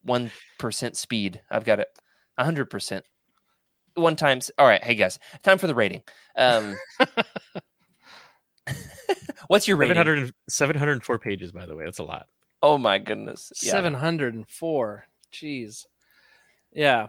[0.03, 1.41] one percent speed.
[1.49, 1.87] I've got it
[2.37, 3.05] a hundred percent.
[3.95, 4.51] One times.
[4.59, 6.03] All right, hey guys, time for the rating.
[6.37, 6.77] Um,
[9.47, 9.95] what's your rating?
[9.95, 11.85] 700, 704 pages, by the way.
[11.85, 12.27] That's a lot.
[12.61, 13.71] Oh my goodness, yeah.
[13.71, 15.05] Seven hundred and four.
[15.33, 15.85] Jeez.
[16.73, 17.07] Yeah.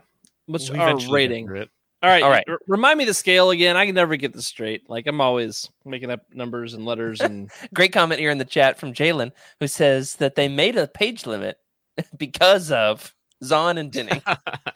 [0.48, 1.48] What's We'll our get rating?
[1.48, 2.22] All right.
[2.22, 2.44] All right.
[2.48, 3.76] r- remind me the scale again.
[3.76, 4.88] I can never get this straight.
[4.88, 8.78] Like I'm always making up numbers and letters and Great comment here in the chat
[8.78, 11.58] from Jalen, who says that they made a page limit
[12.16, 14.22] because of Zahn and Denning.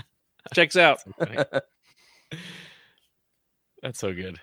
[0.54, 0.98] checks out.
[3.82, 4.38] That's so good.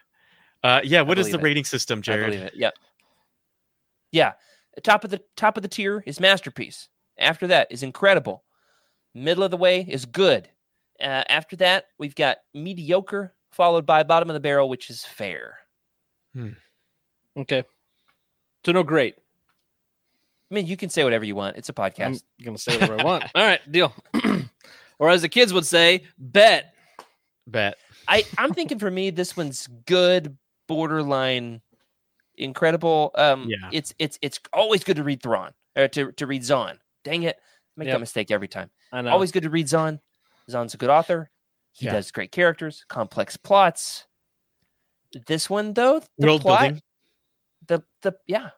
[0.63, 1.43] Uh, yeah, what is the it.
[1.43, 2.31] rating system, I Jared?
[2.31, 2.53] believe it.
[2.55, 2.73] Yep.
[4.11, 4.33] Yeah.
[4.83, 6.89] Top of the top of the tier is masterpiece.
[7.17, 8.43] After that is incredible.
[9.13, 10.49] Middle of the way is good.
[11.01, 15.57] Uh, after that, we've got mediocre, followed by bottom of the barrel, which is fair.
[17.37, 17.63] Okay.
[18.65, 19.15] So no great.
[20.51, 21.57] I mean, you can say whatever you want.
[21.57, 22.23] It's a podcast.
[22.39, 23.23] I'm gonna say whatever I want.
[23.35, 23.93] All right, deal.
[24.99, 26.73] or as the kids would say, bet.
[27.47, 27.77] Bet.
[28.07, 31.61] I I'm thinking for me this one's good, borderline,
[32.35, 33.11] incredible.
[33.15, 33.69] Um, Yeah.
[33.71, 36.79] it's it's it's always good to read Thrawn or to to read Zahn.
[37.03, 37.37] Dang it,
[37.77, 37.95] make Yep.
[37.95, 38.69] that mistake every time.
[38.91, 39.11] I know.
[39.11, 39.99] Always good to read Zahn.
[40.49, 41.29] Zahn's a good author.
[41.73, 41.93] He Yeah.
[41.93, 44.05] does great characters, complex plots.
[45.27, 46.81] This one though, the World plot, building.
[47.67, 48.49] the the yeah,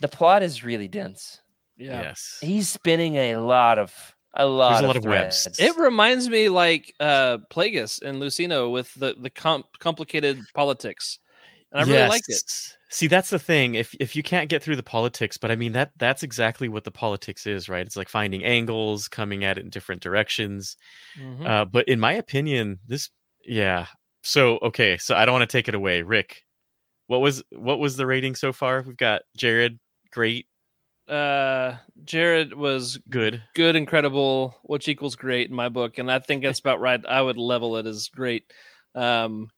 [0.00, 1.40] the plot is really dense.
[1.76, 2.02] yeah.
[2.02, 2.38] Yes.
[2.40, 3.92] He's spinning a lot of
[4.34, 5.42] a lot There's a of lot of webs.
[5.42, 5.60] threads.
[5.60, 11.18] It reminds me like uh Plagueis and Luceno with the the com- complicated politics,
[11.72, 12.76] and I really liked it.
[12.94, 13.74] See, that's the thing.
[13.74, 16.84] If if you can't get through the politics, but I mean that that's exactly what
[16.84, 17.86] the politics is, right?
[17.86, 20.76] It's like finding angles, coming at it in different directions.
[21.18, 21.46] Mhm.
[21.46, 23.08] Uh, but in my opinion, this,
[23.46, 23.86] yeah.
[24.22, 26.42] So okay, so I don't want to take it away, Rick.
[27.06, 28.82] What was what was the rating so far?
[28.82, 29.78] We've got Jared,
[30.12, 30.46] great,
[31.08, 33.42] Uh, Jared was good.
[33.54, 37.04] good, incredible, which equals great in my book, and I think that's about right.
[37.06, 38.52] I would level it as great.
[38.94, 39.48] Um,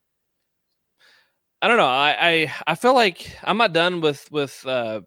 [1.65, 1.87] I don't know.
[1.87, 5.01] I, I I feel like I'm not done with with uh,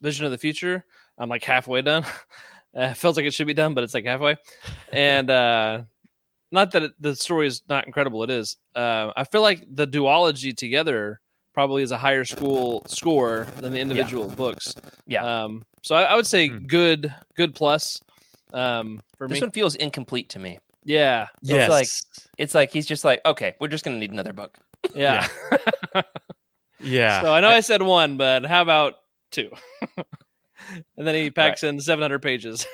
[0.00, 0.84] Vision of the Future.
[1.18, 2.04] I'm like halfway done.
[2.74, 4.36] Uh, it feels like it should be done, but it's like halfway.
[4.92, 5.82] And uh,
[6.50, 8.22] not that it, the story is not incredible.
[8.22, 8.56] It is.
[8.74, 11.20] Uh, I feel like the duology together
[11.52, 14.74] probably is a higher school score than the individual books.
[15.06, 15.22] Yeah.
[15.44, 16.64] Um, so I, I would say Hmm.
[16.66, 18.00] good, good plus.
[18.54, 20.58] Um, for this me, one feels incomplete to me.
[20.84, 21.88] yeah, It's like-
[22.38, 24.56] It's like he's just like, okay, we're just gonna need another book.
[24.94, 25.28] Yeah.
[26.80, 27.22] yeah.
[27.22, 28.94] So I know I said one, but how about
[29.30, 29.50] two?
[30.96, 32.66] and then he packs in 700 pages.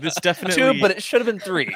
[0.00, 0.56] this definitely.
[0.56, 1.74] Two, but it should have been three.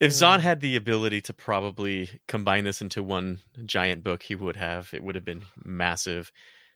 [0.00, 0.44] if Zahn hmm.
[0.44, 4.90] had the ability to probably combine this into one giant book, he would have.
[4.92, 6.30] It would have been massive.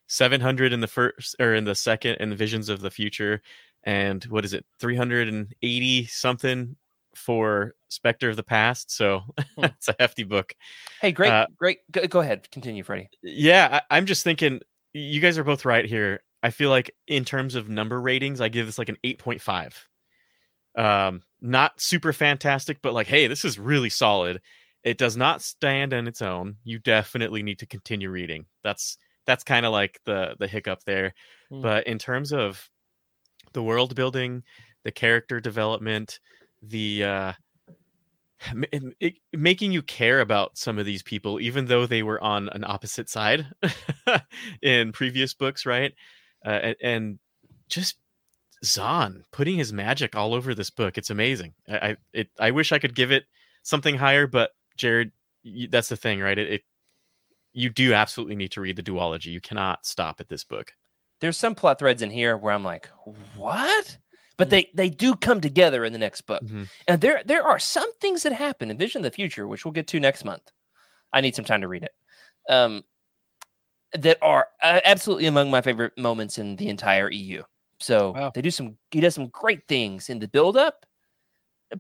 [0.07, 3.41] 700 in the first or in the second and the visions of the future
[3.85, 6.77] and what is it 380 something
[7.17, 9.23] for specter of the past so
[9.57, 9.65] Hmm.
[9.67, 10.55] it's a hefty book
[11.01, 11.79] hey, great, Uh, great.
[11.93, 13.09] Go, go ahead, continue, Freddie.
[13.23, 14.61] yeah I, i'm just thinking
[14.93, 18.49] you guys are both right here i feel like in terms of number ratings i
[18.49, 19.75] give this like an 8.5
[20.77, 24.41] um not super fantastic but like hey this is really solid
[24.83, 29.45] it does not stand on its own you definitely need to continue reading that's that's
[29.45, 31.15] kind of like the the hiccup there
[31.51, 31.61] Hmm.
[31.61, 32.69] but in terms of
[33.53, 34.43] the world building
[34.85, 36.19] the character development
[36.69, 37.33] the uh
[39.33, 43.09] making you care about some of these people even though they were on an opposite
[43.09, 43.47] side
[44.63, 45.95] in previous books right?
[46.45, 47.19] Uh, and, and
[47.69, 47.97] just
[48.63, 51.55] Zahn putting his magic all over this book it's amazing.
[51.69, 53.25] I I, it, I wish i could give it
[53.63, 55.13] something higher but jared
[55.45, 56.39] y- that's the thing right?
[56.39, 56.63] It
[57.55, 59.27] you do absolutely need to read the duology.
[59.27, 60.73] You cannot stop at this book.
[61.21, 62.91] There's some plot threads in here where I'm like,
[63.37, 63.97] what?
[64.37, 64.51] But Mm.
[64.51, 66.43] they they do come together in the next book.
[66.45, 66.69] Mhm.
[66.89, 69.73] And there there are some things that happen in Vision of the Future, which we'll
[69.73, 70.51] get to next month.
[71.13, 71.95] I need some time to read it.
[72.49, 72.85] Um,
[73.93, 77.43] that are uh, absolutely among my favorite moments in the entire EU.
[77.79, 78.31] So Wow.
[78.35, 80.85] they do some he does some great things in the build up,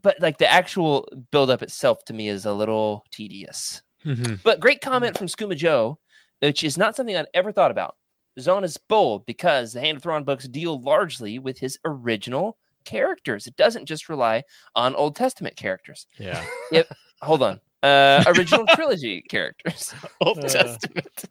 [0.02, 3.82] but like the actual build up itself to me is a little tedious.
[4.04, 4.42] Mhm.
[4.44, 5.98] But great comment from Skooma Joe,
[6.40, 7.96] which is not something I'd ever thought about.
[8.40, 13.46] Zahn is bold because the Hand of Thrawn books deal largely with his original characters.
[13.46, 14.42] It doesn't just rely
[14.74, 16.06] on Old Testament characters.
[16.18, 16.88] yeah Yep.
[17.22, 17.60] Hold on.
[17.82, 19.94] Uh, original trilogy characters.
[20.20, 21.24] old Uh, testament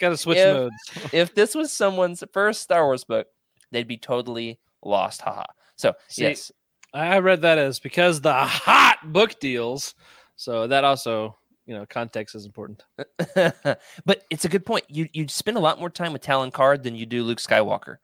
[0.00, 0.74] Got to switch If- modes.
[1.12, 3.26] If this was someone's first Star Wars book,
[3.70, 5.20] they'd be totally lost.
[5.20, 5.44] Haha.
[5.76, 6.50] So, See, yes.
[6.94, 9.94] I read that as because the hot book deals.
[10.36, 11.36] So that also,
[11.70, 12.82] you know, context is important.
[13.36, 14.84] but it's a good point.
[14.88, 17.98] You you spend a lot more time with Talon Karrde than you do Luke Skywalker.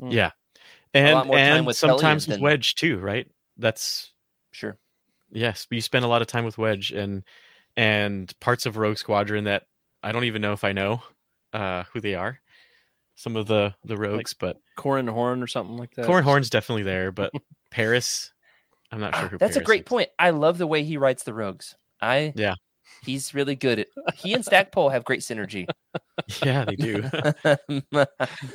[0.00, 0.30] yeah
[0.94, 4.10] and lot more time and with sometimes with than- wedge too right that's
[4.50, 4.76] Sure.
[5.30, 7.22] yes you spend a lot of time with wedge and
[7.76, 9.64] and parts of rogue squadron that
[10.02, 11.02] i don't even know if i know
[11.52, 12.40] uh who they are
[13.14, 16.06] some of the the rogues but Corran Horn or something like that.
[16.06, 17.30] Corran Horn's definitely there but
[17.70, 18.32] paris
[18.90, 19.88] i'm not sure Ah, who That's a great is.
[19.88, 20.08] point.
[20.18, 21.74] I love the way he writes the rogues.
[22.00, 22.54] I Yeah.
[23.04, 25.66] He's really good at he and Stackpole have great synergy.
[26.44, 27.02] yeah they do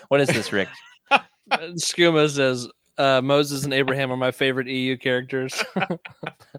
[0.08, 0.70] what is this, Rick?
[1.52, 5.64] Skuma says uh, Moses and Abraham are my favorite EU characters.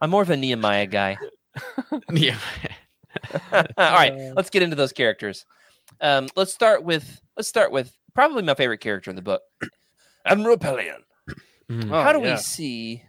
[0.01, 1.17] I'm more of a Nehemiah guy.
[2.13, 2.37] yeah
[3.53, 5.47] All right, let's get into those characters.
[6.01, 9.43] Um, let's start with let's start with probably my favorite character in the book,
[10.27, 11.01] Admiral Pellaeon.
[11.71, 12.35] Oh, How do yeah.
[12.35, 13.03] we see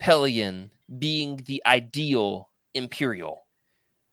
[0.00, 3.46] Pellaeon being the ideal Imperial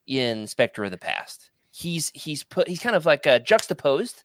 [0.08, 1.52] in Specter of the Past?
[1.72, 4.24] He's he's put he's kind of like uh, juxtaposed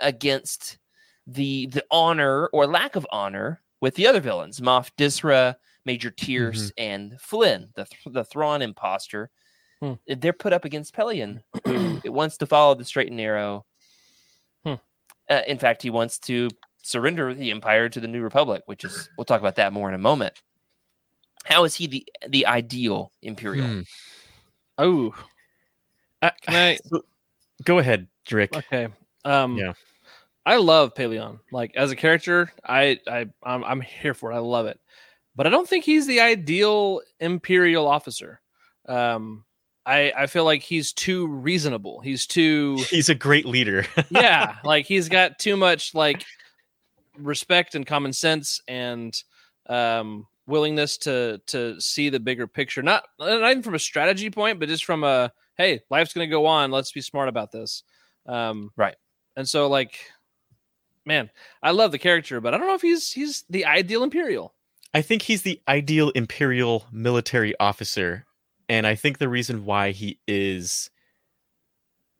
[0.00, 0.78] against
[1.26, 6.72] the the honor or lack of honor with the other villains, Moff Disra, Major Tierce
[6.78, 9.30] and Flim, the Th- the Thrawn imposter.
[9.80, 9.94] Hmm.
[10.06, 13.66] They're put up against Pellaeon, who it wants to follow the straight and narrow.
[14.64, 14.74] Hmm.
[15.28, 16.48] Uh, in fact, he wants to
[16.82, 19.94] surrender the Empire to the New Republic, which is we'll talk about that more in
[19.94, 20.34] a moment.
[21.44, 23.66] How is he the the ideal Imperial?
[23.66, 23.80] Hmm.
[24.78, 25.14] Oh,
[26.22, 26.78] Uh, Can I-
[27.64, 28.54] go ahead, Drick.
[28.56, 28.88] okay.
[29.24, 29.72] Um, Yeah.
[30.46, 31.40] I love Pellaeon.
[31.52, 34.34] Like as a character, I I I'm, I'm here for it.
[34.34, 34.78] I love it,
[35.34, 38.42] but I don't think he's the ideal Imperial officer.
[38.86, 39.44] Um,
[39.86, 42.00] I I feel like he's too reasonable.
[42.00, 43.86] He's too He's a great leader.
[44.10, 46.22] yeah, like he's got too much like
[47.16, 49.14] respect and common sense and
[49.68, 52.82] um willingness to to see the bigger picture.
[52.82, 56.46] Not not even from a strategy point, but just from a hey, life's gonna go
[56.46, 56.70] on.
[56.70, 57.82] Let's be smart about this.
[58.26, 58.96] Um Right.
[59.36, 59.98] And so like
[61.06, 61.30] man,
[61.62, 64.54] I love the character, but I don't know if he's he's the ideal Imperial.
[64.92, 68.26] I think he's the ideal imperial military officer,
[68.68, 70.88] and I think the reason why he is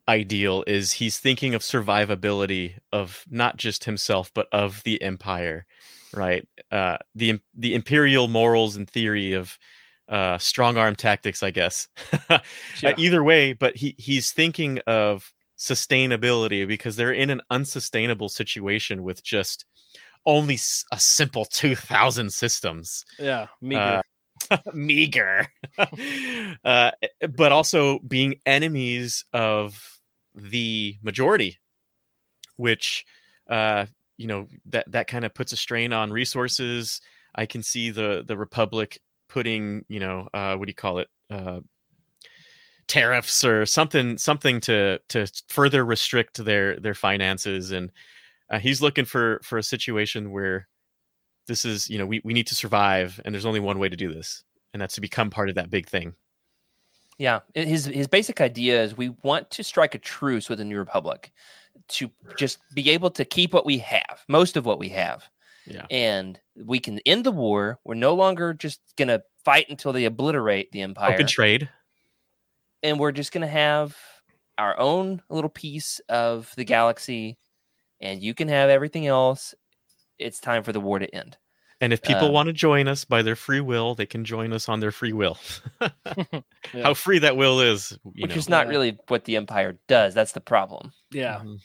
[0.07, 5.65] ideal is he's thinking of survivability of not just himself but of the empire,
[6.15, 6.47] right?
[6.71, 9.57] Uh, the the imperial morals and theory of
[10.09, 11.87] uh, strong arm tactics, I guess.
[12.29, 19.01] Uh, either way, but he he's thinking of sustainability because they're in an unsustainable situation
[19.03, 19.65] with just
[20.25, 20.59] only
[20.91, 24.01] a simple 2000 systems Yeah, meager.
[24.51, 25.47] uh, meager
[26.65, 26.91] uh,
[27.35, 29.99] but also being enemies of
[30.35, 31.57] the majority
[32.57, 33.05] which
[33.49, 33.85] uh,
[34.17, 37.01] you know that that kind of puts a strain on resources.
[37.35, 41.07] I can see the the republic putting you know uh, what do you call it
[41.29, 41.59] uh,
[42.87, 47.71] tariffs or something something to to further restrict their their finances.
[47.71, 47.91] And
[48.49, 50.67] uh, he's looking for for a situation where
[51.47, 53.95] this is you know we, we need to survive and there's only one way to
[53.95, 56.13] do this and that's to become part of that big thing.
[57.17, 60.77] Yeah, his his basic idea is we want to strike a truce with the New
[60.77, 61.31] Republic
[61.89, 65.23] to just be able to keep what we have, most of what we have,
[65.65, 67.79] yeah and we can end the war.
[67.83, 71.69] We're no longer just gonna fight until they obliterate the empire, open trade
[72.83, 73.97] and we're just gonna have
[74.57, 77.37] our own little piece of the galaxy,
[77.99, 79.53] and you can have everything else.
[80.17, 81.37] It's time for the war to end.
[81.81, 84.53] and if people Um, want to join us by their free will they can join
[84.53, 85.37] us on their free will
[86.73, 86.83] Yeah.
[86.83, 88.71] how free that will is you which know is not Yeah.
[88.71, 90.13] really what the empire does.
[90.13, 90.93] That's the problem.
[91.11, 91.41] yeah.
[91.43, 91.59] Mhm.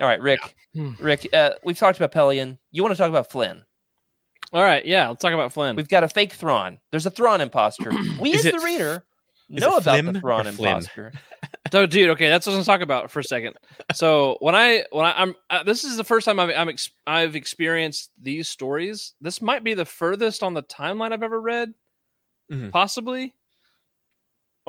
[0.00, 0.40] All right, Rick.
[0.74, 0.92] Hmm.
[1.00, 2.58] Rick, uh, we've talked about Pellaeon.
[2.70, 3.64] You want to talk about Flynn?
[4.52, 5.76] All right, yeah, let's talk about Flynn.
[5.76, 6.78] We've got a fake Thrawn.
[6.90, 7.90] There's a Thrawn imposter.
[8.20, 9.04] We, as the reader,
[9.48, 11.12] know about the Thrawn imposter.
[11.70, 13.54] So, dude, okay, that's what I'm talking about for a second.
[13.92, 16.90] So, when I when I, I'm uh, this is the first time I've I'm ex-
[17.06, 19.12] I've experienced these stories.
[19.20, 21.74] This might be the furthest on the timeline I've ever read,
[22.50, 22.72] Mhm.
[22.72, 23.34] possibly.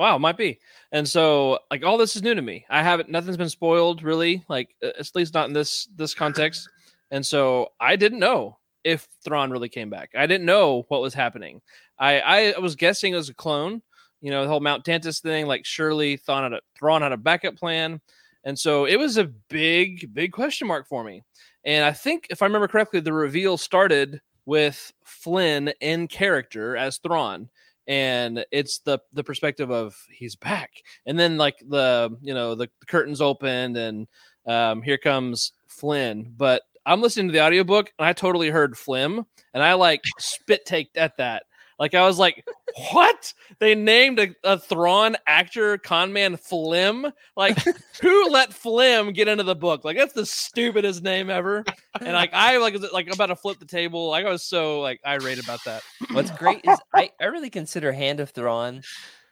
[0.00, 0.58] Wow, might be.
[0.92, 2.64] And so, like, all this is new to me.
[2.70, 3.10] I haven't.
[3.10, 4.42] Nothing's been spoiled, really.
[4.48, 6.68] Like, at least not in this this context.
[7.10, 10.10] And so, I didn't know if Thrawn really came back.
[10.16, 11.60] I didn't know what was happening.
[11.98, 12.20] I
[12.56, 13.82] I was guessing it was a clone
[14.20, 17.16] you know, the whole Mount Tantiss thing, like surely Thrawn had a Thrawn had a
[17.16, 18.00] backup plan.
[18.44, 21.22] And so it was a big, big question mark for me.
[21.64, 26.98] And I think if I remember correctly, the reveal started with Flynn in character as
[26.98, 27.48] Thrawn.
[27.90, 30.70] And it's the the perspective of he's back.
[31.06, 34.06] And then like the you know, the, the curtains opened and
[34.46, 36.32] um here comes Flynn.
[36.36, 40.64] But I'm listening to the audiobook and I totally heard Flim and I like spit
[40.64, 41.42] take at that.
[41.80, 42.46] Like I was like,
[42.92, 43.32] what?
[43.58, 47.10] They named a, a Thrawn actor conman Flim.
[47.36, 47.58] Like,
[48.02, 49.82] who let Flim get into the book?
[49.82, 51.64] Like, that's the stupidest name ever.
[52.00, 54.08] And like, I like like about to flip the table.
[54.10, 55.82] Like, I was so like irate about that.
[56.12, 58.82] What's great is I, I really consider Hand of Thrawn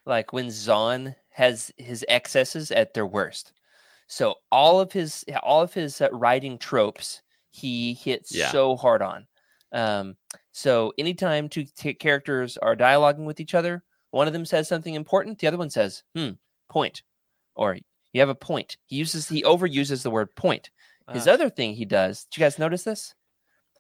[0.07, 3.53] like when Zahn has his excesses at their worst.
[4.07, 8.51] So all of his all of his uh, writing tropes he hits Yeah.
[8.51, 9.27] so hard on.
[9.71, 10.17] Um,
[10.59, 14.95] so anytime two t- characters are dialoguing with each other, one of them says something
[14.95, 16.31] important, the other one says, "Hmm,
[16.69, 17.03] point,"
[17.55, 17.77] or
[18.13, 20.71] "You have a point." He uses he overuses the word point.
[21.13, 22.25] His Uh, other thing he does.
[22.25, 23.15] Did you guys notice this?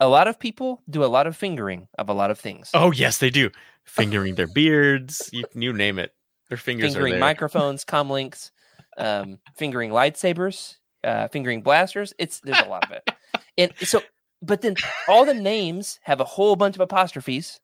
[0.00, 2.70] A lot of people do a lot of fingering of a lot of things.
[2.74, 3.50] oh yes they do
[3.84, 6.14] fingering their beards you, you name it
[6.48, 7.20] their fingers fingering are there.
[7.20, 8.50] microphones, comlinks,
[8.96, 12.14] um, fingering lightsabers, uh, fingering blasters.
[12.18, 13.10] It's there's a lot of it,
[13.58, 14.00] and so
[14.42, 14.76] but then
[15.08, 17.60] all the names have a whole bunch of apostrophes,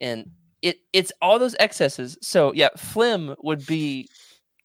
[0.00, 0.30] and
[0.62, 2.18] it it's all those excesses.
[2.22, 4.08] So yeah, Flim would be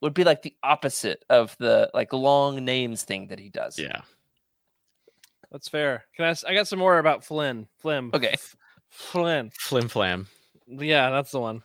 [0.01, 3.77] would be like the opposite of the like long names thing that he does.
[3.77, 4.01] yeah
[5.51, 6.05] that's fair.
[6.15, 6.49] Can I?
[6.49, 7.67] I got some more about Flynn.
[7.79, 8.11] Flim.
[8.13, 8.31] Okay.
[8.33, 8.55] F-
[8.89, 9.51] Flynn.
[9.59, 10.27] Flim flam.
[10.67, 11.61] Yeah, that's the one.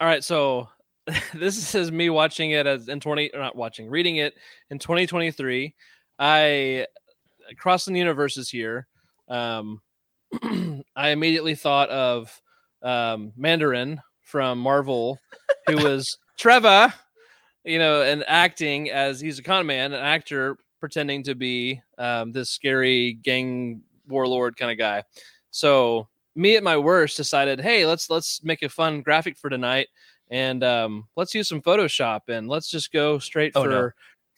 [0.00, 0.68] All right, so
[1.34, 4.34] this is me watching it as in 20 or not watching, reading it
[4.70, 5.74] in 2023.
[6.18, 8.86] I uh, crossing the universes here.
[9.28, 9.80] Um
[10.96, 12.40] I immediately thought of
[12.82, 15.18] um Mandarin from Marvel
[15.66, 16.92] who was Trevor,
[17.64, 22.32] you know, and acting as he's a con man, an actor pretending to be um,
[22.32, 25.02] this scary gang warlord kind of guy.
[25.50, 29.88] So me at my worst decided, hey, let's let's make a fun graphic for tonight,
[30.30, 33.90] and um, let's use some Photoshop and let's just go straight Oh, for no.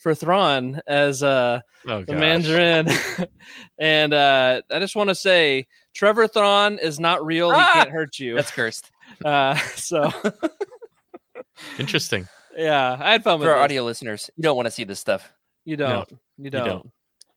[0.07, 2.14] For Thrawn as uh, Oh the.
[2.14, 2.88] Mandarin.
[3.80, 7.50] and uh, I just want to say, Trevor Thrawn is not real.
[7.50, 7.70] He Ah!
[7.72, 8.36] can't hurt you.
[8.36, 8.90] That's cursed.
[9.24, 10.12] Uh, so
[11.78, 12.28] Interesting.
[12.57, 13.64] yeah, I had fun with For our this.
[13.64, 15.32] audio listeners, you don't want to see this stuff.
[15.64, 16.09] You don't.
[16.38, 16.66] You don't.
[16.66, 16.90] don't.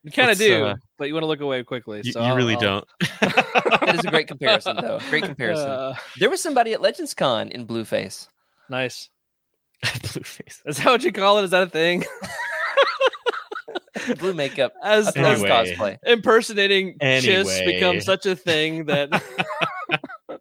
[0.03, 2.01] You, kind of do, uh, but you want to look away quickly.
[2.03, 2.87] You, so you I'll- really I'll- don't.
[3.21, 4.99] That is a great comparison, though.
[5.09, 5.69] Great comparison.
[5.69, 8.27] Uh, There was somebody at Legends Con in Blueface.
[8.69, 9.09] nice.
[9.85, 10.59] Blueface.
[10.65, 11.45] Is that what you call it?
[11.45, 12.03] Is that a thing?
[14.15, 14.73] Blue makeup.
[14.83, 15.49] As, A as Anyway.
[15.49, 15.97] cosplay.
[16.05, 17.65] impersonating Chiss Anyway.
[17.65, 19.09] becomes such a thing that.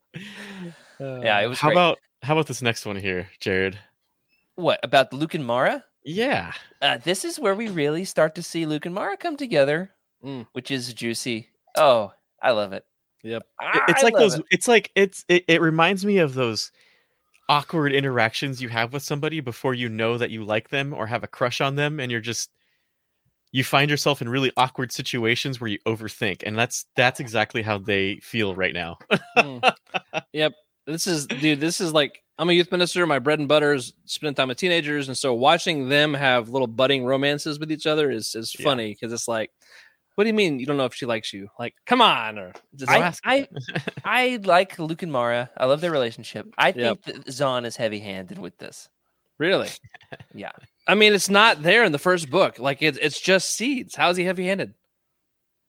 [1.01, 1.75] Yeah, it was How great.
[1.77, 3.79] about how about this next one here, Jared?
[4.57, 5.85] what about Luke and Mara?
[6.05, 6.53] Yeah.
[6.83, 9.93] Uh, this is where we really start to see Luke and Mara come together,
[10.25, 10.49] Mm.
[10.53, 11.49] which is juicy.
[11.77, 12.13] Oh,
[12.43, 12.85] I love it.
[13.23, 13.45] Yep.
[13.63, 14.45] It- it's I like those it.
[14.51, 16.73] it's like it's it, it reminds me of those
[17.49, 21.23] awkward interactions you have with somebody before you know that you like them or have
[21.23, 22.51] a crush on them and you're just
[23.53, 27.79] you find yourself in really awkward situations where you overthink and that's that's exactly how
[27.79, 28.99] they feel right now
[29.37, 29.73] Mm.
[30.33, 30.53] yep.
[30.87, 31.61] This is, dude.
[31.61, 33.07] This is like I'm a youth minister.
[33.07, 36.67] My bread and butter is spending time with teenagers, and so watching them have little
[36.67, 39.51] budding romances with each other is is funny because it's like,
[40.15, 41.49] what do you mean you don't know if she likes you?
[41.59, 43.47] Like, come on, or just I, ask I,
[44.03, 45.51] I like Luke and Mara.
[45.59, 46.47] I love their relationship.
[46.57, 47.03] I Yep.
[47.03, 48.89] think that Zahn is heavy-handed with this.
[49.37, 49.69] really.
[50.35, 50.53] Yeah.
[50.89, 52.59] I mean, it's not there in the first book.
[52.59, 53.95] Like it's it's just seeds.
[53.95, 54.75] How's he heavy handed?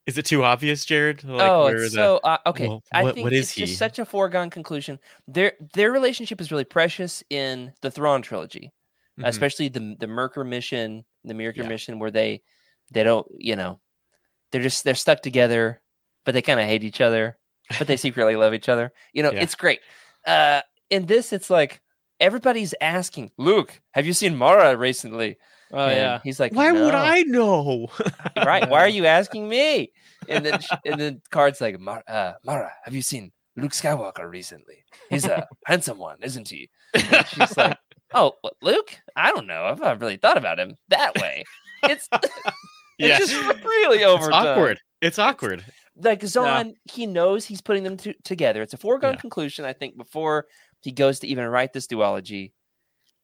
[0.06, 2.68] is it too obvious jared like oh, where it's the- so uh, okay.
[2.68, 4.98] well, I what- think what is it's just such a foregone conclusion.
[5.28, 8.72] Their their relationship is really precious in the Thrawn trilogy,
[9.20, 9.28] Mhm.
[9.28, 11.68] especially the the Myrkr mission, the Myrkr Yeah.
[11.68, 12.42] mission, where they
[12.92, 13.80] they don't, you know,
[14.52, 15.80] they're just they're stuck together,
[16.26, 17.38] but they kind of hate each other,
[17.78, 18.92] but they secretly love each other.
[19.14, 19.42] You know, Yeah.
[19.42, 19.82] it's great.
[20.26, 21.82] Uh, in this, it's like
[22.20, 25.38] everybody's asking, Luke, have you seen Mara recently?
[25.72, 26.20] Oh And yeah.
[26.24, 27.90] he's like, why would i know
[28.38, 28.68] right?
[28.68, 29.92] Why are you asking me?
[30.28, 34.84] And then and then Karrde's like, Mar- uh, Mara, have you seen Luke Skywalker recently?
[35.10, 36.70] He's a handsome one, isn't he?
[36.94, 37.78] And she's like,
[38.14, 38.96] Oh, what, Luke?
[39.16, 39.66] I don't know.
[39.66, 41.44] I've not really thought about him that way.
[41.84, 42.08] It's
[42.98, 45.64] yeah it's just really it's awkward it's awkward
[45.96, 48.62] Like Zahn, he knows he's putting them to- together.
[48.62, 49.20] It's a foregone Yeah.
[49.22, 50.46] conclusion, I think, before
[50.82, 52.54] he goes to even write this duology.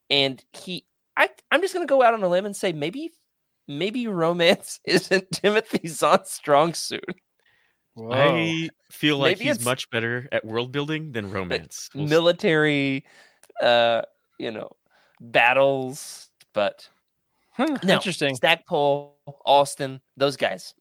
[0.09, 0.85] And he,
[1.17, 3.11] I, I'm just gonna go out on a limb and say maybe,
[3.67, 7.03] maybe romance isn't Timothy Zahn's strong suit.
[7.95, 8.11] Whoa.
[8.13, 13.05] i feel like Maybe he's much better at world building than romance We'll s- military
[13.61, 14.01] uh
[14.37, 14.69] you know
[15.21, 16.89] battles but
[17.53, 18.35] Huh, no Interesting.
[18.35, 20.73] stackpole Allston those guys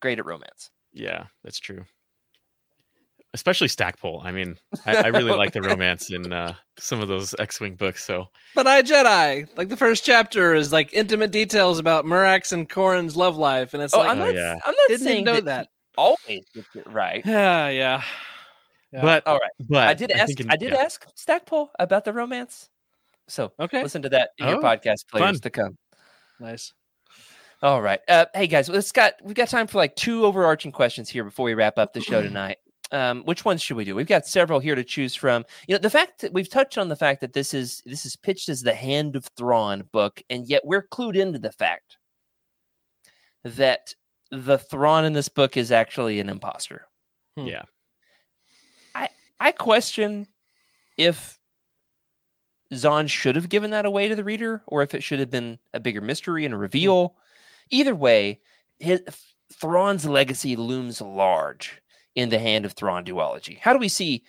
[0.00, 1.84] great at romance Yeah, that's true.
[3.32, 4.22] Especially Stackpole.
[4.24, 4.56] I mean,
[4.86, 8.04] I, I really like the romance in uh, some of those X-wing books.
[8.04, 8.26] So
[8.56, 13.16] But I Jedi, like the first chapter is like intimate details about Mirax and Corran's
[13.16, 14.54] love life, and it's oh like i'm Oh, not yeah.
[14.64, 15.66] i'm not didn't saying know that, that.
[15.66, 18.02] he always gets it right Yeah, yeah.
[18.92, 19.02] Yeah.
[19.02, 20.78] but all right but i did ask think in- i did yeah.
[20.80, 22.68] ask stackpole about the romance
[23.28, 23.80] so Okay.
[23.84, 25.40] listen to that in your Oh, podcast players fun.
[25.40, 25.78] to come
[26.40, 26.72] Nice.
[27.62, 28.00] All right.
[28.08, 31.44] Uh, hey guys, let's got we've got time for like two overarching questions here before
[31.44, 32.56] we wrap up the show tonight.
[32.92, 33.94] Um, which ones should we do?
[33.94, 35.44] We've got several here to choose from.
[35.68, 38.16] You know, the fact that we've touched on the fact that this is this is
[38.16, 41.98] pitched as the Hand of Thrawn book, and yet we're clued into the fact
[43.44, 43.94] that
[44.30, 46.86] the Thrawn in this book is actually an imposter.
[47.36, 47.46] Hmm.
[47.46, 47.62] Yeah.
[48.94, 50.26] I I question
[50.96, 51.38] if
[52.74, 55.58] Zahn should have given that away to the reader, or if it should have been
[55.74, 57.14] a bigger mystery and a reveal.
[57.70, 58.40] Either way,
[58.80, 59.00] his
[59.52, 61.80] Thrawn's legacy looms large
[62.20, 63.58] in the Hand of Thrawn duology.
[63.58, 64.22] How do we see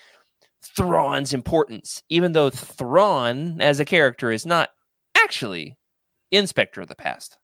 [0.64, 4.70] Thrawn's importance, even though Thrawn as a character is not
[5.16, 5.78] actually
[6.32, 7.38] in Specter of the Past?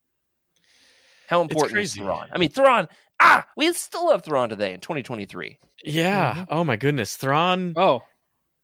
[1.27, 1.99] How important is crazy.
[1.99, 2.27] Thrawn?
[2.31, 2.87] I mean, Thrawn.
[3.19, 5.57] Ah, we still love Thrawn today in 2023.
[5.83, 6.33] Yeah.
[6.33, 6.43] Mm-hmm.
[6.49, 7.73] Oh my goodness, Thrawn.
[7.75, 8.03] Oh,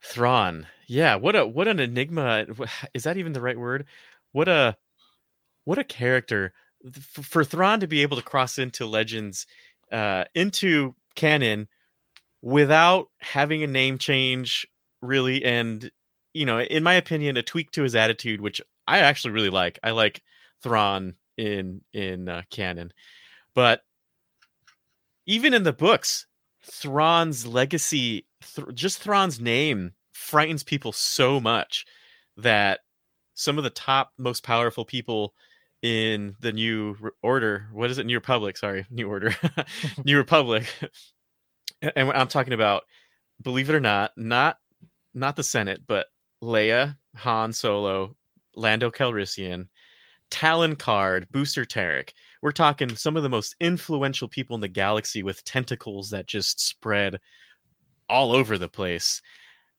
[0.03, 0.67] Thrawn.
[0.87, 1.15] Yeah.
[1.15, 2.45] What a what an enigma.
[2.93, 3.85] Is that even the right word?
[4.31, 4.77] What a
[5.65, 6.53] what a character
[6.85, 9.47] F- for Thrawn to be able to cross into Legends,
[9.91, 11.67] uh, into canon
[12.41, 14.67] without having a name change,
[15.01, 15.91] really, and
[16.33, 19.79] you know, in my opinion, a tweak to his attitude, which I actually really like.
[19.83, 20.21] I like
[20.61, 22.91] Thrawn in in uh, canon,
[23.55, 23.81] but
[25.25, 26.25] even in the books,
[26.63, 31.85] Thrawn's legacy, th- just Thrawn's name, frightens people so much
[32.37, 32.81] that
[33.33, 35.33] some of the top, most powerful people
[35.83, 38.57] in the new order, what is it, New Republic?
[38.57, 39.35] Sorry, New Order,
[40.05, 40.65] New Republic,
[41.81, 42.83] and I'm talking about,
[43.39, 44.57] believe it or not, not
[45.13, 46.07] not the Senate, but
[46.41, 48.15] Leia, Han Solo,
[48.55, 49.67] Lando Calrissian,
[50.31, 52.13] Talon Karrde, Booster Terrik.
[52.41, 56.59] We're talking some of the most influential people in the galaxy with tentacles that just
[56.59, 57.19] spread
[58.09, 59.21] all over the place.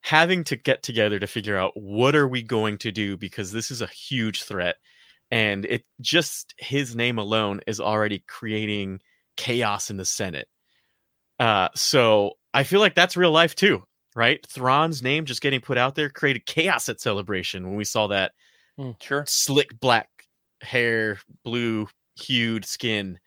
[0.03, 3.71] Having to get together to figure out what are we going to do because this
[3.71, 4.77] is a huge threat
[5.31, 9.01] and it just his name alone is already creating
[9.37, 10.49] chaos in the Senate.
[11.39, 13.83] Uh, so I feel like that's real life too,
[14.15, 14.45] right?
[14.47, 18.33] Thrawn's name just getting put out there created chaos at Celebration when we saw that
[19.01, 19.25] Sure.
[19.27, 20.09] slick black
[20.63, 23.19] hair, blue hued skin.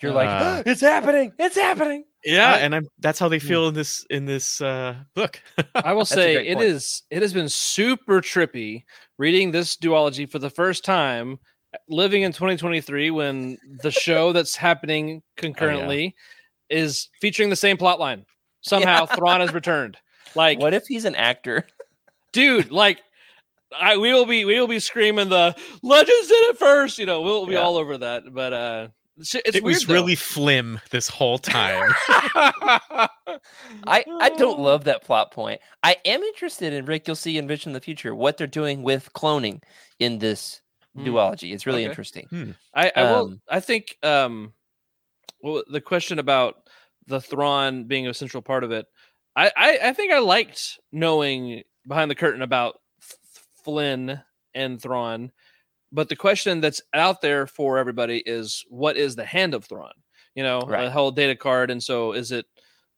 [0.00, 1.32] You're like, Uh, it's happening.
[1.38, 2.04] It's happening.
[2.26, 5.40] Yeah, I- and I'm that's how they feel in this in this uh book.
[5.74, 6.66] I will say great it point.
[6.68, 8.84] is it has been super trippy
[9.18, 11.38] reading this duology for the first time
[11.88, 16.14] living in 2023 when the show that's happening concurrently
[16.70, 18.24] is featuring the same plot line.
[18.62, 19.96] Somehow Thrawn has returned.
[20.34, 21.66] Like What if he's an actor?
[22.32, 23.00] dude, like
[23.78, 27.22] I we will be we will be screaming the legends did it first, you know,
[27.22, 27.60] we'll be Yeah.
[27.60, 28.22] all over that.
[28.32, 28.88] But uh
[29.18, 29.94] it's, it's it weird was though.
[29.94, 31.92] really flim this whole time.
[32.08, 35.60] I, I don't love that plot point.
[35.82, 37.06] I am interested in Rick.
[37.06, 39.62] You'll see in Vision of the Future what they're doing with cloning
[39.98, 40.60] in this
[40.94, 41.04] Hmm.
[41.08, 41.52] duology.
[41.52, 41.90] It's really Okay.
[41.90, 42.54] interesting.
[42.74, 43.24] I, I will.
[43.26, 43.98] Um, I think.
[44.02, 44.54] Um,
[45.42, 46.56] well, the question about
[47.06, 48.86] the Thrawn being a central part of it,
[49.36, 53.14] I, I, I think I liked knowing behind the curtain about F-
[53.62, 54.20] Flynn
[54.54, 55.30] and Thrawn,
[55.96, 59.92] but the question that's out there for everybody is, what is the hand of Thrawn?
[60.36, 60.84] You know, Right.
[60.84, 62.46] the whole data card, and so is it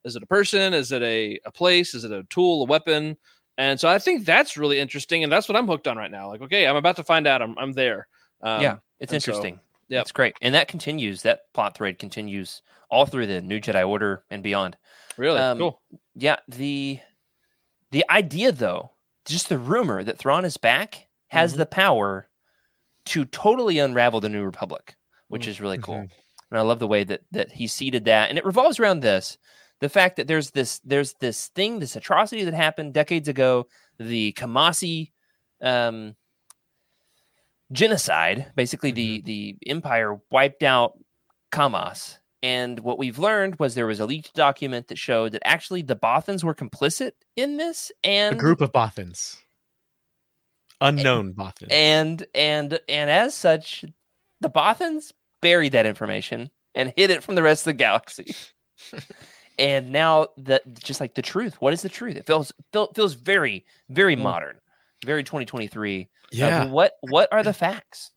[0.04, 0.74] is it a person?
[0.74, 1.94] Is it a a place?
[1.94, 2.62] Is it a tool?
[2.62, 3.16] A weapon?
[3.56, 6.28] And so I think that's really interesting, and that's what I'm hooked on right now.
[6.28, 7.40] Like, okay, I'm about to find out.
[7.42, 8.06] I'm I'm there.
[8.42, 9.60] Um, yeah, it's and so- interesting.
[9.88, 10.02] yep.
[10.02, 10.34] It's great.
[10.42, 14.76] And that continues, that plot thread continues all through the New Jedi Order and beyond.
[15.16, 15.82] really Um, cool.
[16.14, 17.00] Yeah, the
[17.90, 18.92] the idea though,
[19.26, 21.56] just the rumor that Thrawn is back has Mhm.
[21.58, 22.28] the power
[23.08, 24.96] to totally unravel the New Republic,
[25.28, 25.48] which Mm.
[25.48, 25.96] is really cool.
[25.96, 26.10] Mhm.
[26.50, 28.28] And I love the way that that he seeded that.
[28.30, 29.36] And it revolves around this.
[29.80, 33.66] The fact that there's this there's this thing, this atrocity that happened decades ago,
[33.98, 35.12] the Caamasi
[35.60, 36.16] um
[37.72, 38.52] genocide.
[38.56, 40.98] Basically, the the empire wiped out
[41.52, 42.18] Caamas.
[42.42, 45.96] And what we've learned was there was a leaked document that showed that actually the
[45.96, 49.36] Bothans were complicit in this, and a group of Bothans.
[50.80, 51.68] Unknown Bothans.
[51.72, 53.84] and and and as such,
[54.40, 55.12] the Bothans
[55.42, 58.34] buried that information and hid it from the rest of the galaxy.
[59.58, 62.16] and now that just like the truth, what is the truth?
[62.16, 64.22] It feels feel, feels very very Mm.
[64.22, 64.56] modern,
[65.04, 66.02] very 2023.
[66.02, 66.64] Uh, yeah.
[66.66, 68.10] what what are the facts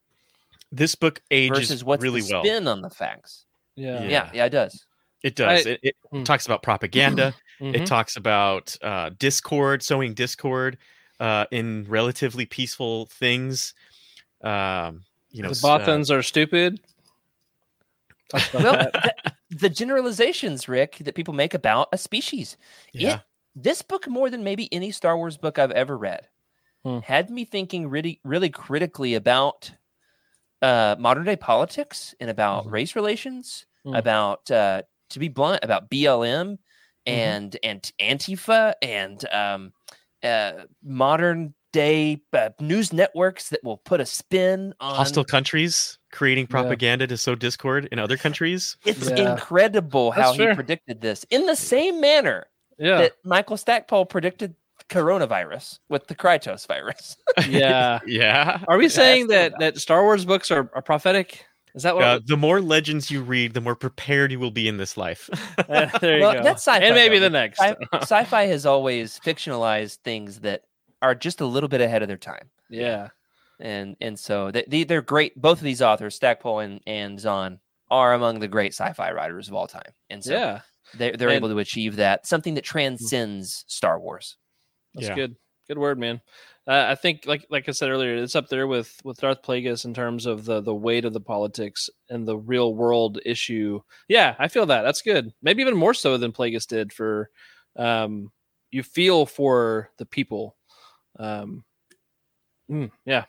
[0.71, 2.43] this book ages versus what's really the well.
[2.43, 3.45] spin on the facts?
[3.75, 4.01] Yeah.
[4.03, 4.09] Yeah.
[4.09, 4.85] Yeah, yeah, it does.
[5.23, 5.65] It does.
[5.65, 6.23] I- it it Hmm.
[6.23, 7.33] talks about propaganda.
[7.59, 7.75] Mhm.
[7.81, 10.77] It talks about uh, discord, sowing discord
[11.21, 13.73] uh, in relatively peaceful things.
[14.43, 16.81] Um, you know, the s- uh, Bothans are stupid.
[18.53, 19.13] Well, the,
[19.51, 22.57] the generalizations, Rick, that people make about a species.
[22.93, 23.15] yeah.
[23.15, 23.21] It,
[23.55, 26.27] this book, more than maybe any Star Wars book I've ever read,
[26.83, 26.99] Hmm.
[26.99, 29.71] had me thinking really, really critically about
[30.63, 32.71] uh, modern day politics and about Mhm.
[32.71, 33.95] race relations, Hmm.
[33.95, 36.57] about, uh, to be blunt, about BLM
[37.05, 39.73] and and Antifa and um,
[40.23, 40.51] uh,
[40.83, 46.61] modern day uh, news networks that will put a spin on hostile countries creating Yeah.
[46.61, 48.75] propaganda to sow discord in other countries.
[48.85, 49.31] It's Yeah.
[49.31, 50.55] incredible how That's he fair.
[50.55, 52.47] predicted this in the same manner
[52.77, 54.55] yeah, that Michael Stackpole predicted
[54.89, 57.15] coronavirus with the Krytos virus.
[57.47, 57.99] yeah.
[58.05, 58.59] Yeah.
[58.67, 61.45] Are we saying that that Star Wars books are, are prophetic?
[61.75, 62.03] Is that what?
[62.03, 65.29] Uh, the more legends you read, the more prepared you will be in this life.
[65.57, 66.43] Uh, there you well, go.
[66.43, 67.25] that's sci-fi, and maybe though.
[67.25, 67.59] the next.
[67.59, 70.63] Sci- sci-fi has always fictionalized things that
[71.01, 73.09] are just a little bit ahead of their time, yeah.
[73.59, 75.39] and and so they, they they're great.
[75.39, 77.59] Both of these authors, Stackpole and and Zahn,
[77.89, 80.61] are among the great sci-fi writers of all time, and so yeah.
[80.97, 84.37] they're they're And- able to achieve that something that transcends Star Wars.
[84.93, 85.15] That's Yeah.
[85.15, 85.35] good.
[85.67, 86.19] Good word, man.
[86.67, 89.83] Uh, I think, like like I said earlier, it's up there with with Darth Plagueis
[89.85, 93.81] in terms of the the weight of the politics and the real world issue.
[94.07, 94.83] Yeah, I feel that.
[94.83, 95.33] That's good.
[95.41, 97.31] Maybe even more so than Plagueis did for
[97.77, 98.31] um,
[98.69, 100.55] you feel for the people.
[101.17, 101.63] Um,
[102.69, 103.25] mm, yeah,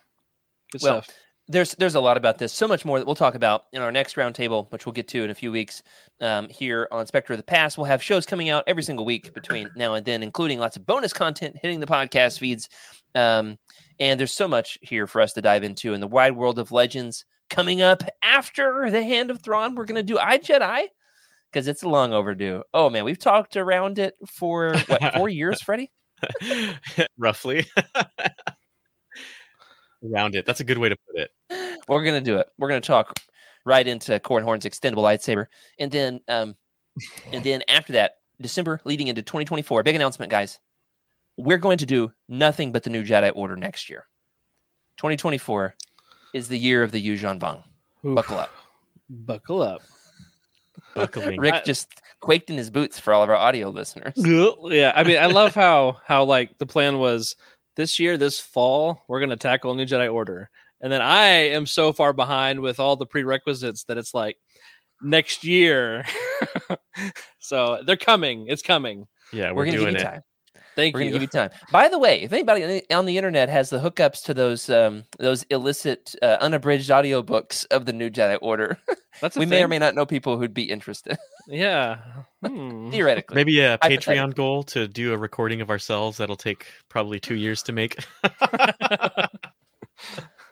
[0.70, 1.16] good Well, stuff.
[1.48, 2.52] there's there's a lot about this.
[2.52, 5.24] So much more that we'll talk about in our next roundtable, which we'll get to
[5.24, 5.82] in a few weeks.
[6.20, 9.32] Um, here on Specter of the Past, we'll have shows coming out every single week
[9.34, 12.68] between now and then, including lots of bonus content hitting the podcast feeds.
[13.14, 13.58] Um,
[14.00, 16.72] and there's so much here for us to dive into in the wide world of
[16.72, 17.24] legends.
[17.50, 20.86] Coming up after the Hand of Thrawn, we're going to do I Jedi
[21.52, 22.62] because it's long overdue.
[22.72, 25.90] Oh man, we've talked around it for what four years, Freddie?
[27.18, 27.66] roughly
[30.12, 30.46] around it.
[30.46, 31.30] That's a good way to put it.
[31.88, 32.48] We're gonna do it.
[32.58, 33.12] We're gonna talk
[33.64, 35.46] right into Corran Horn's extendable lightsaber,
[35.78, 36.54] and then um,
[37.32, 39.82] and then after that, December leading into 2024.
[39.82, 40.58] Big announcement, guys.
[41.36, 44.06] We're going to do nothing but the new Jedi Order next year.
[44.98, 45.74] 2024
[46.34, 47.62] is the year of the Yuuzhan Vong.
[48.04, 48.14] Oof.
[48.14, 48.50] Buckle up.
[49.08, 49.82] Buckle up.
[50.94, 51.40] Buckling.
[51.40, 51.88] Rick I- just
[52.20, 54.14] quaked in his boots for all of our audio listeners.
[54.16, 57.36] yeah, I mean, I love how how like the plan was
[57.76, 61.92] this year, this fall, we're gonna tackle New Jedi Order, and then I am so
[61.92, 64.36] far behind with all the prerequisites that it's like
[65.00, 66.04] next year.
[67.38, 68.46] so they're coming.
[68.48, 69.06] It's coming.
[69.32, 70.10] yeah, We're, we're, gonna doing give you it.
[70.10, 70.22] time.
[70.74, 71.10] Thank We're you.
[71.10, 71.50] gonna give you time.
[71.70, 75.42] By the way, if anybody on the- internet has the hookups to those um, those
[75.44, 78.78] illicit uh, unabridged audiobooks of the new Jedi Order,
[79.20, 81.18] That's a we may or may not know people who'd be interested.
[81.46, 81.98] Yeah.
[82.44, 82.90] Hmm.
[82.90, 83.36] theoretically.
[83.36, 87.62] Maybe a Patreon goal to do a recording of ourselves that'll take probably two years
[87.62, 88.04] to make.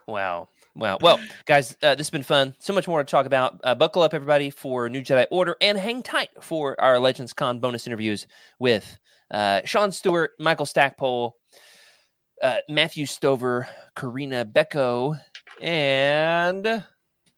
[0.06, 0.48] Wow.
[0.76, 0.98] Wow.
[1.00, 2.54] Well, guys, uh, this has been fun.
[2.58, 3.60] So much more to talk about.
[3.64, 7.58] Uh, buckle up, everybody, for New Jedi Order and hang tight for our Legends Con
[7.60, 8.26] bonus interviews
[8.58, 8.98] with
[9.30, 11.36] uh, Sean Stewart, Michael Stackpole,
[12.42, 15.20] uh, Matthew Stover, Corinna Bechko,
[15.60, 16.84] and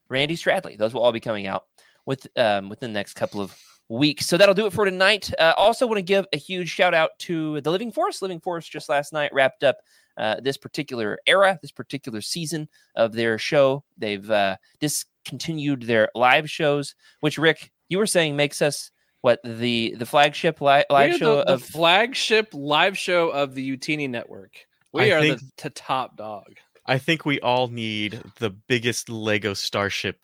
[0.08, 0.78] Randy Stradley.
[0.78, 1.64] Those will all be coming out
[2.06, 3.56] with um, within the next couple of
[3.88, 4.26] weeks.
[4.26, 5.32] So that'll do it for tonight.
[5.38, 8.22] Uh, also, want to give a huge shout out to the Living Force.
[8.22, 9.78] Living Force just last night wrapped up
[10.16, 13.84] uh, this particular era, this particular season of their show.
[13.96, 18.90] They've uh, discontinued their live shows, which Rick, you were saying makes us
[19.22, 23.76] what the the flagship li- live show the, the of flagship live show of the
[23.76, 24.66] Utini network.
[24.92, 26.56] We I are think- the t- top dog.
[26.84, 30.18] I think we all need the biggest Lego starship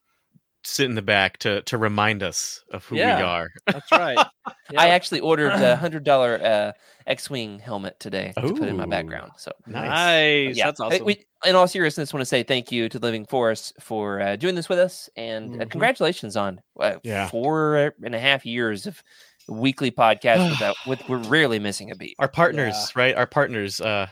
[0.69, 3.17] sit in the back to to remind us of who Yeah.
[3.19, 3.49] we are.
[3.67, 4.19] That's right.
[4.77, 6.73] I actually ordered a hundred dollar uh,
[7.07, 9.33] X-wing helmet today to put in my background.
[9.39, 10.57] So nice.
[10.57, 11.05] yeah, That's I- awesome.
[11.07, 14.55] We, in all seriousness, want to say thank you to Living Force for uh, doing
[14.55, 15.71] this with us, and uh, Mhm.
[15.71, 17.29] congratulations on uh, Yeah.
[17.29, 19.03] four and a half years of
[19.49, 22.15] weekly podcast without with we're rarely missing a beat.
[22.19, 23.15] Our partners, right?
[23.17, 23.81] Our partners.
[23.81, 24.09] Uh,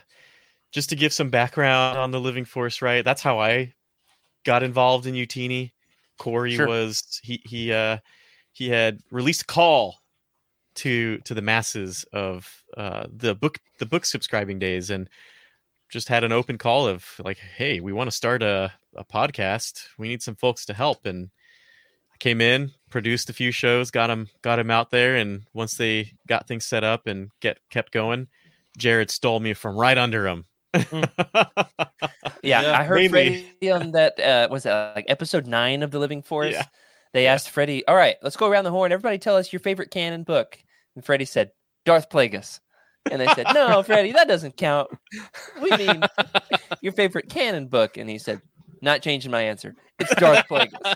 [0.73, 3.03] just to give some background on the Living Force, right?
[3.05, 3.73] That's how I
[4.45, 5.71] got involved in Utini.
[6.17, 6.67] Corey Sure.
[6.67, 7.97] was he he uh
[8.53, 9.97] he had released a call
[10.75, 15.09] to to the masses of uh the book the book subscribing days and
[15.89, 19.87] just had an open call of like hey we want to start a, a podcast.
[19.97, 21.05] We need some folks to help.
[21.05, 21.29] And
[22.13, 25.75] i came in produced a few shows got them got him out there and once
[25.75, 28.27] they got things set up and get kept going
[28.77, 31.05] jared stole me from right under him Yeah,
[32.43, 33.47] Yeah, I heard maybe.
[33.59, 34.19] Freddie on that.
[34.19, 36.53] Uh, was that like episode nine of the Living Force?
[36.53, 36.65] Yeah.
[37.13, 38.91] They asked Freddie, "All right, let's go around the horn.
[38.91, 40.57] Everybody, tell us your favorite canon book."
[40.95, 41.51] And Freddie said,
[41.85, 42.59] "Darth Plagueis."
[43.09, 44.89] And they said, "No, Freddie, that doesn't count.
[45.61, 46.03] We mean
[46.81, 48.41] your favorite canon book." And he said,
[48.81, 49.73] "Not changing my answer.
[49.99, 50.95] It's Darth Plagueis."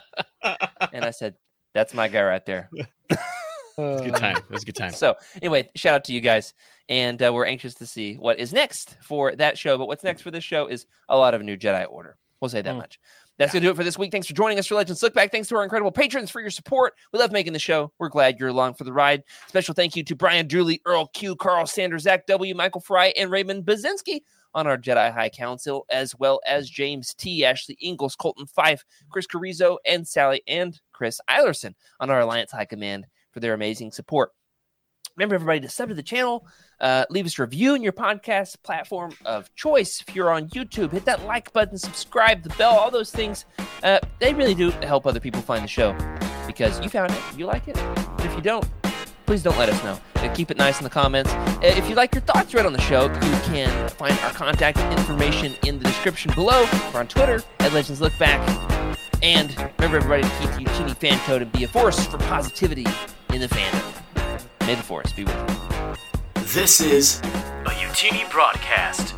[0.92, 1.36] And I said,
[1.74, 2.70] "That's my guy right there."
[3.78, 6.54] good time it was a good time So anyway, shout out to you guys,
[6.90, 9.78] and uh, we're anxious to see what is next for that show.
[9.78, 12.18] But what's next for this show is a lot of new Jedi Order.
[12.40, 12.78] We'll say that Mm.
[12.80, 13.00] much.
[13.38, 14.12] That's gonna do it for this week.
[14.12, 15.32] Thanks for joining us for Legends Look Back.
[15.32, 16.94] Thanks to our incredible patrons for your support.
[17.12, 17.92] We love making the show.
[17.98, 19.24] We're glad you're along for the ride.
[19.48, 23.32] Special thank you to Brian Drewley, Earl Q, Carl Sanders, Zach W, Michael Fry, and
[23.32, 24.22] Raymond Bazinski
[24.54, 29.26] on our Jedi High Council, as well as James T, Ashley Ingalls, Colton Fife, Chris
[29.26, 34.32] Carrizo, and Sally and Chris Eilerson on our Alliance High Command for their amazing support.
[35.18, 36.48] Remember, everybody, to sub to the channel,
[36.80, 40.04] uh, leave us a review in your podcast platform of choice.
[40.08, 43.46] If you're on YouTube, hit that like button, subscribe, the bell, all those things.
[43.84, 45.94] Uh, they really do help other people find the show
[46.48, 47.76] because you found it, you like it.
[48.18, 48.66] But if you don't,
[49.26, 50.00] please don't let us know.
[50.16, 51.32] Uh, keep it nice in the comments.
[51.32, 54.78] Uh, if you'd like your thoughts read on the show, you can find our contact
[54.98, 56.66] information in the description below.
[56.94, 58.40] We're on Twitter at Legends Look Back.
[59.22, 62.86] And remember, everybody, to keep the Utini fan code and be a force for positivity
[63.34, 64.68] in the fandom.
[64.68, 66.44] May the force be with you.
[66.54, 67.20] This is
[67.66, 69.16] a Utini broadcast.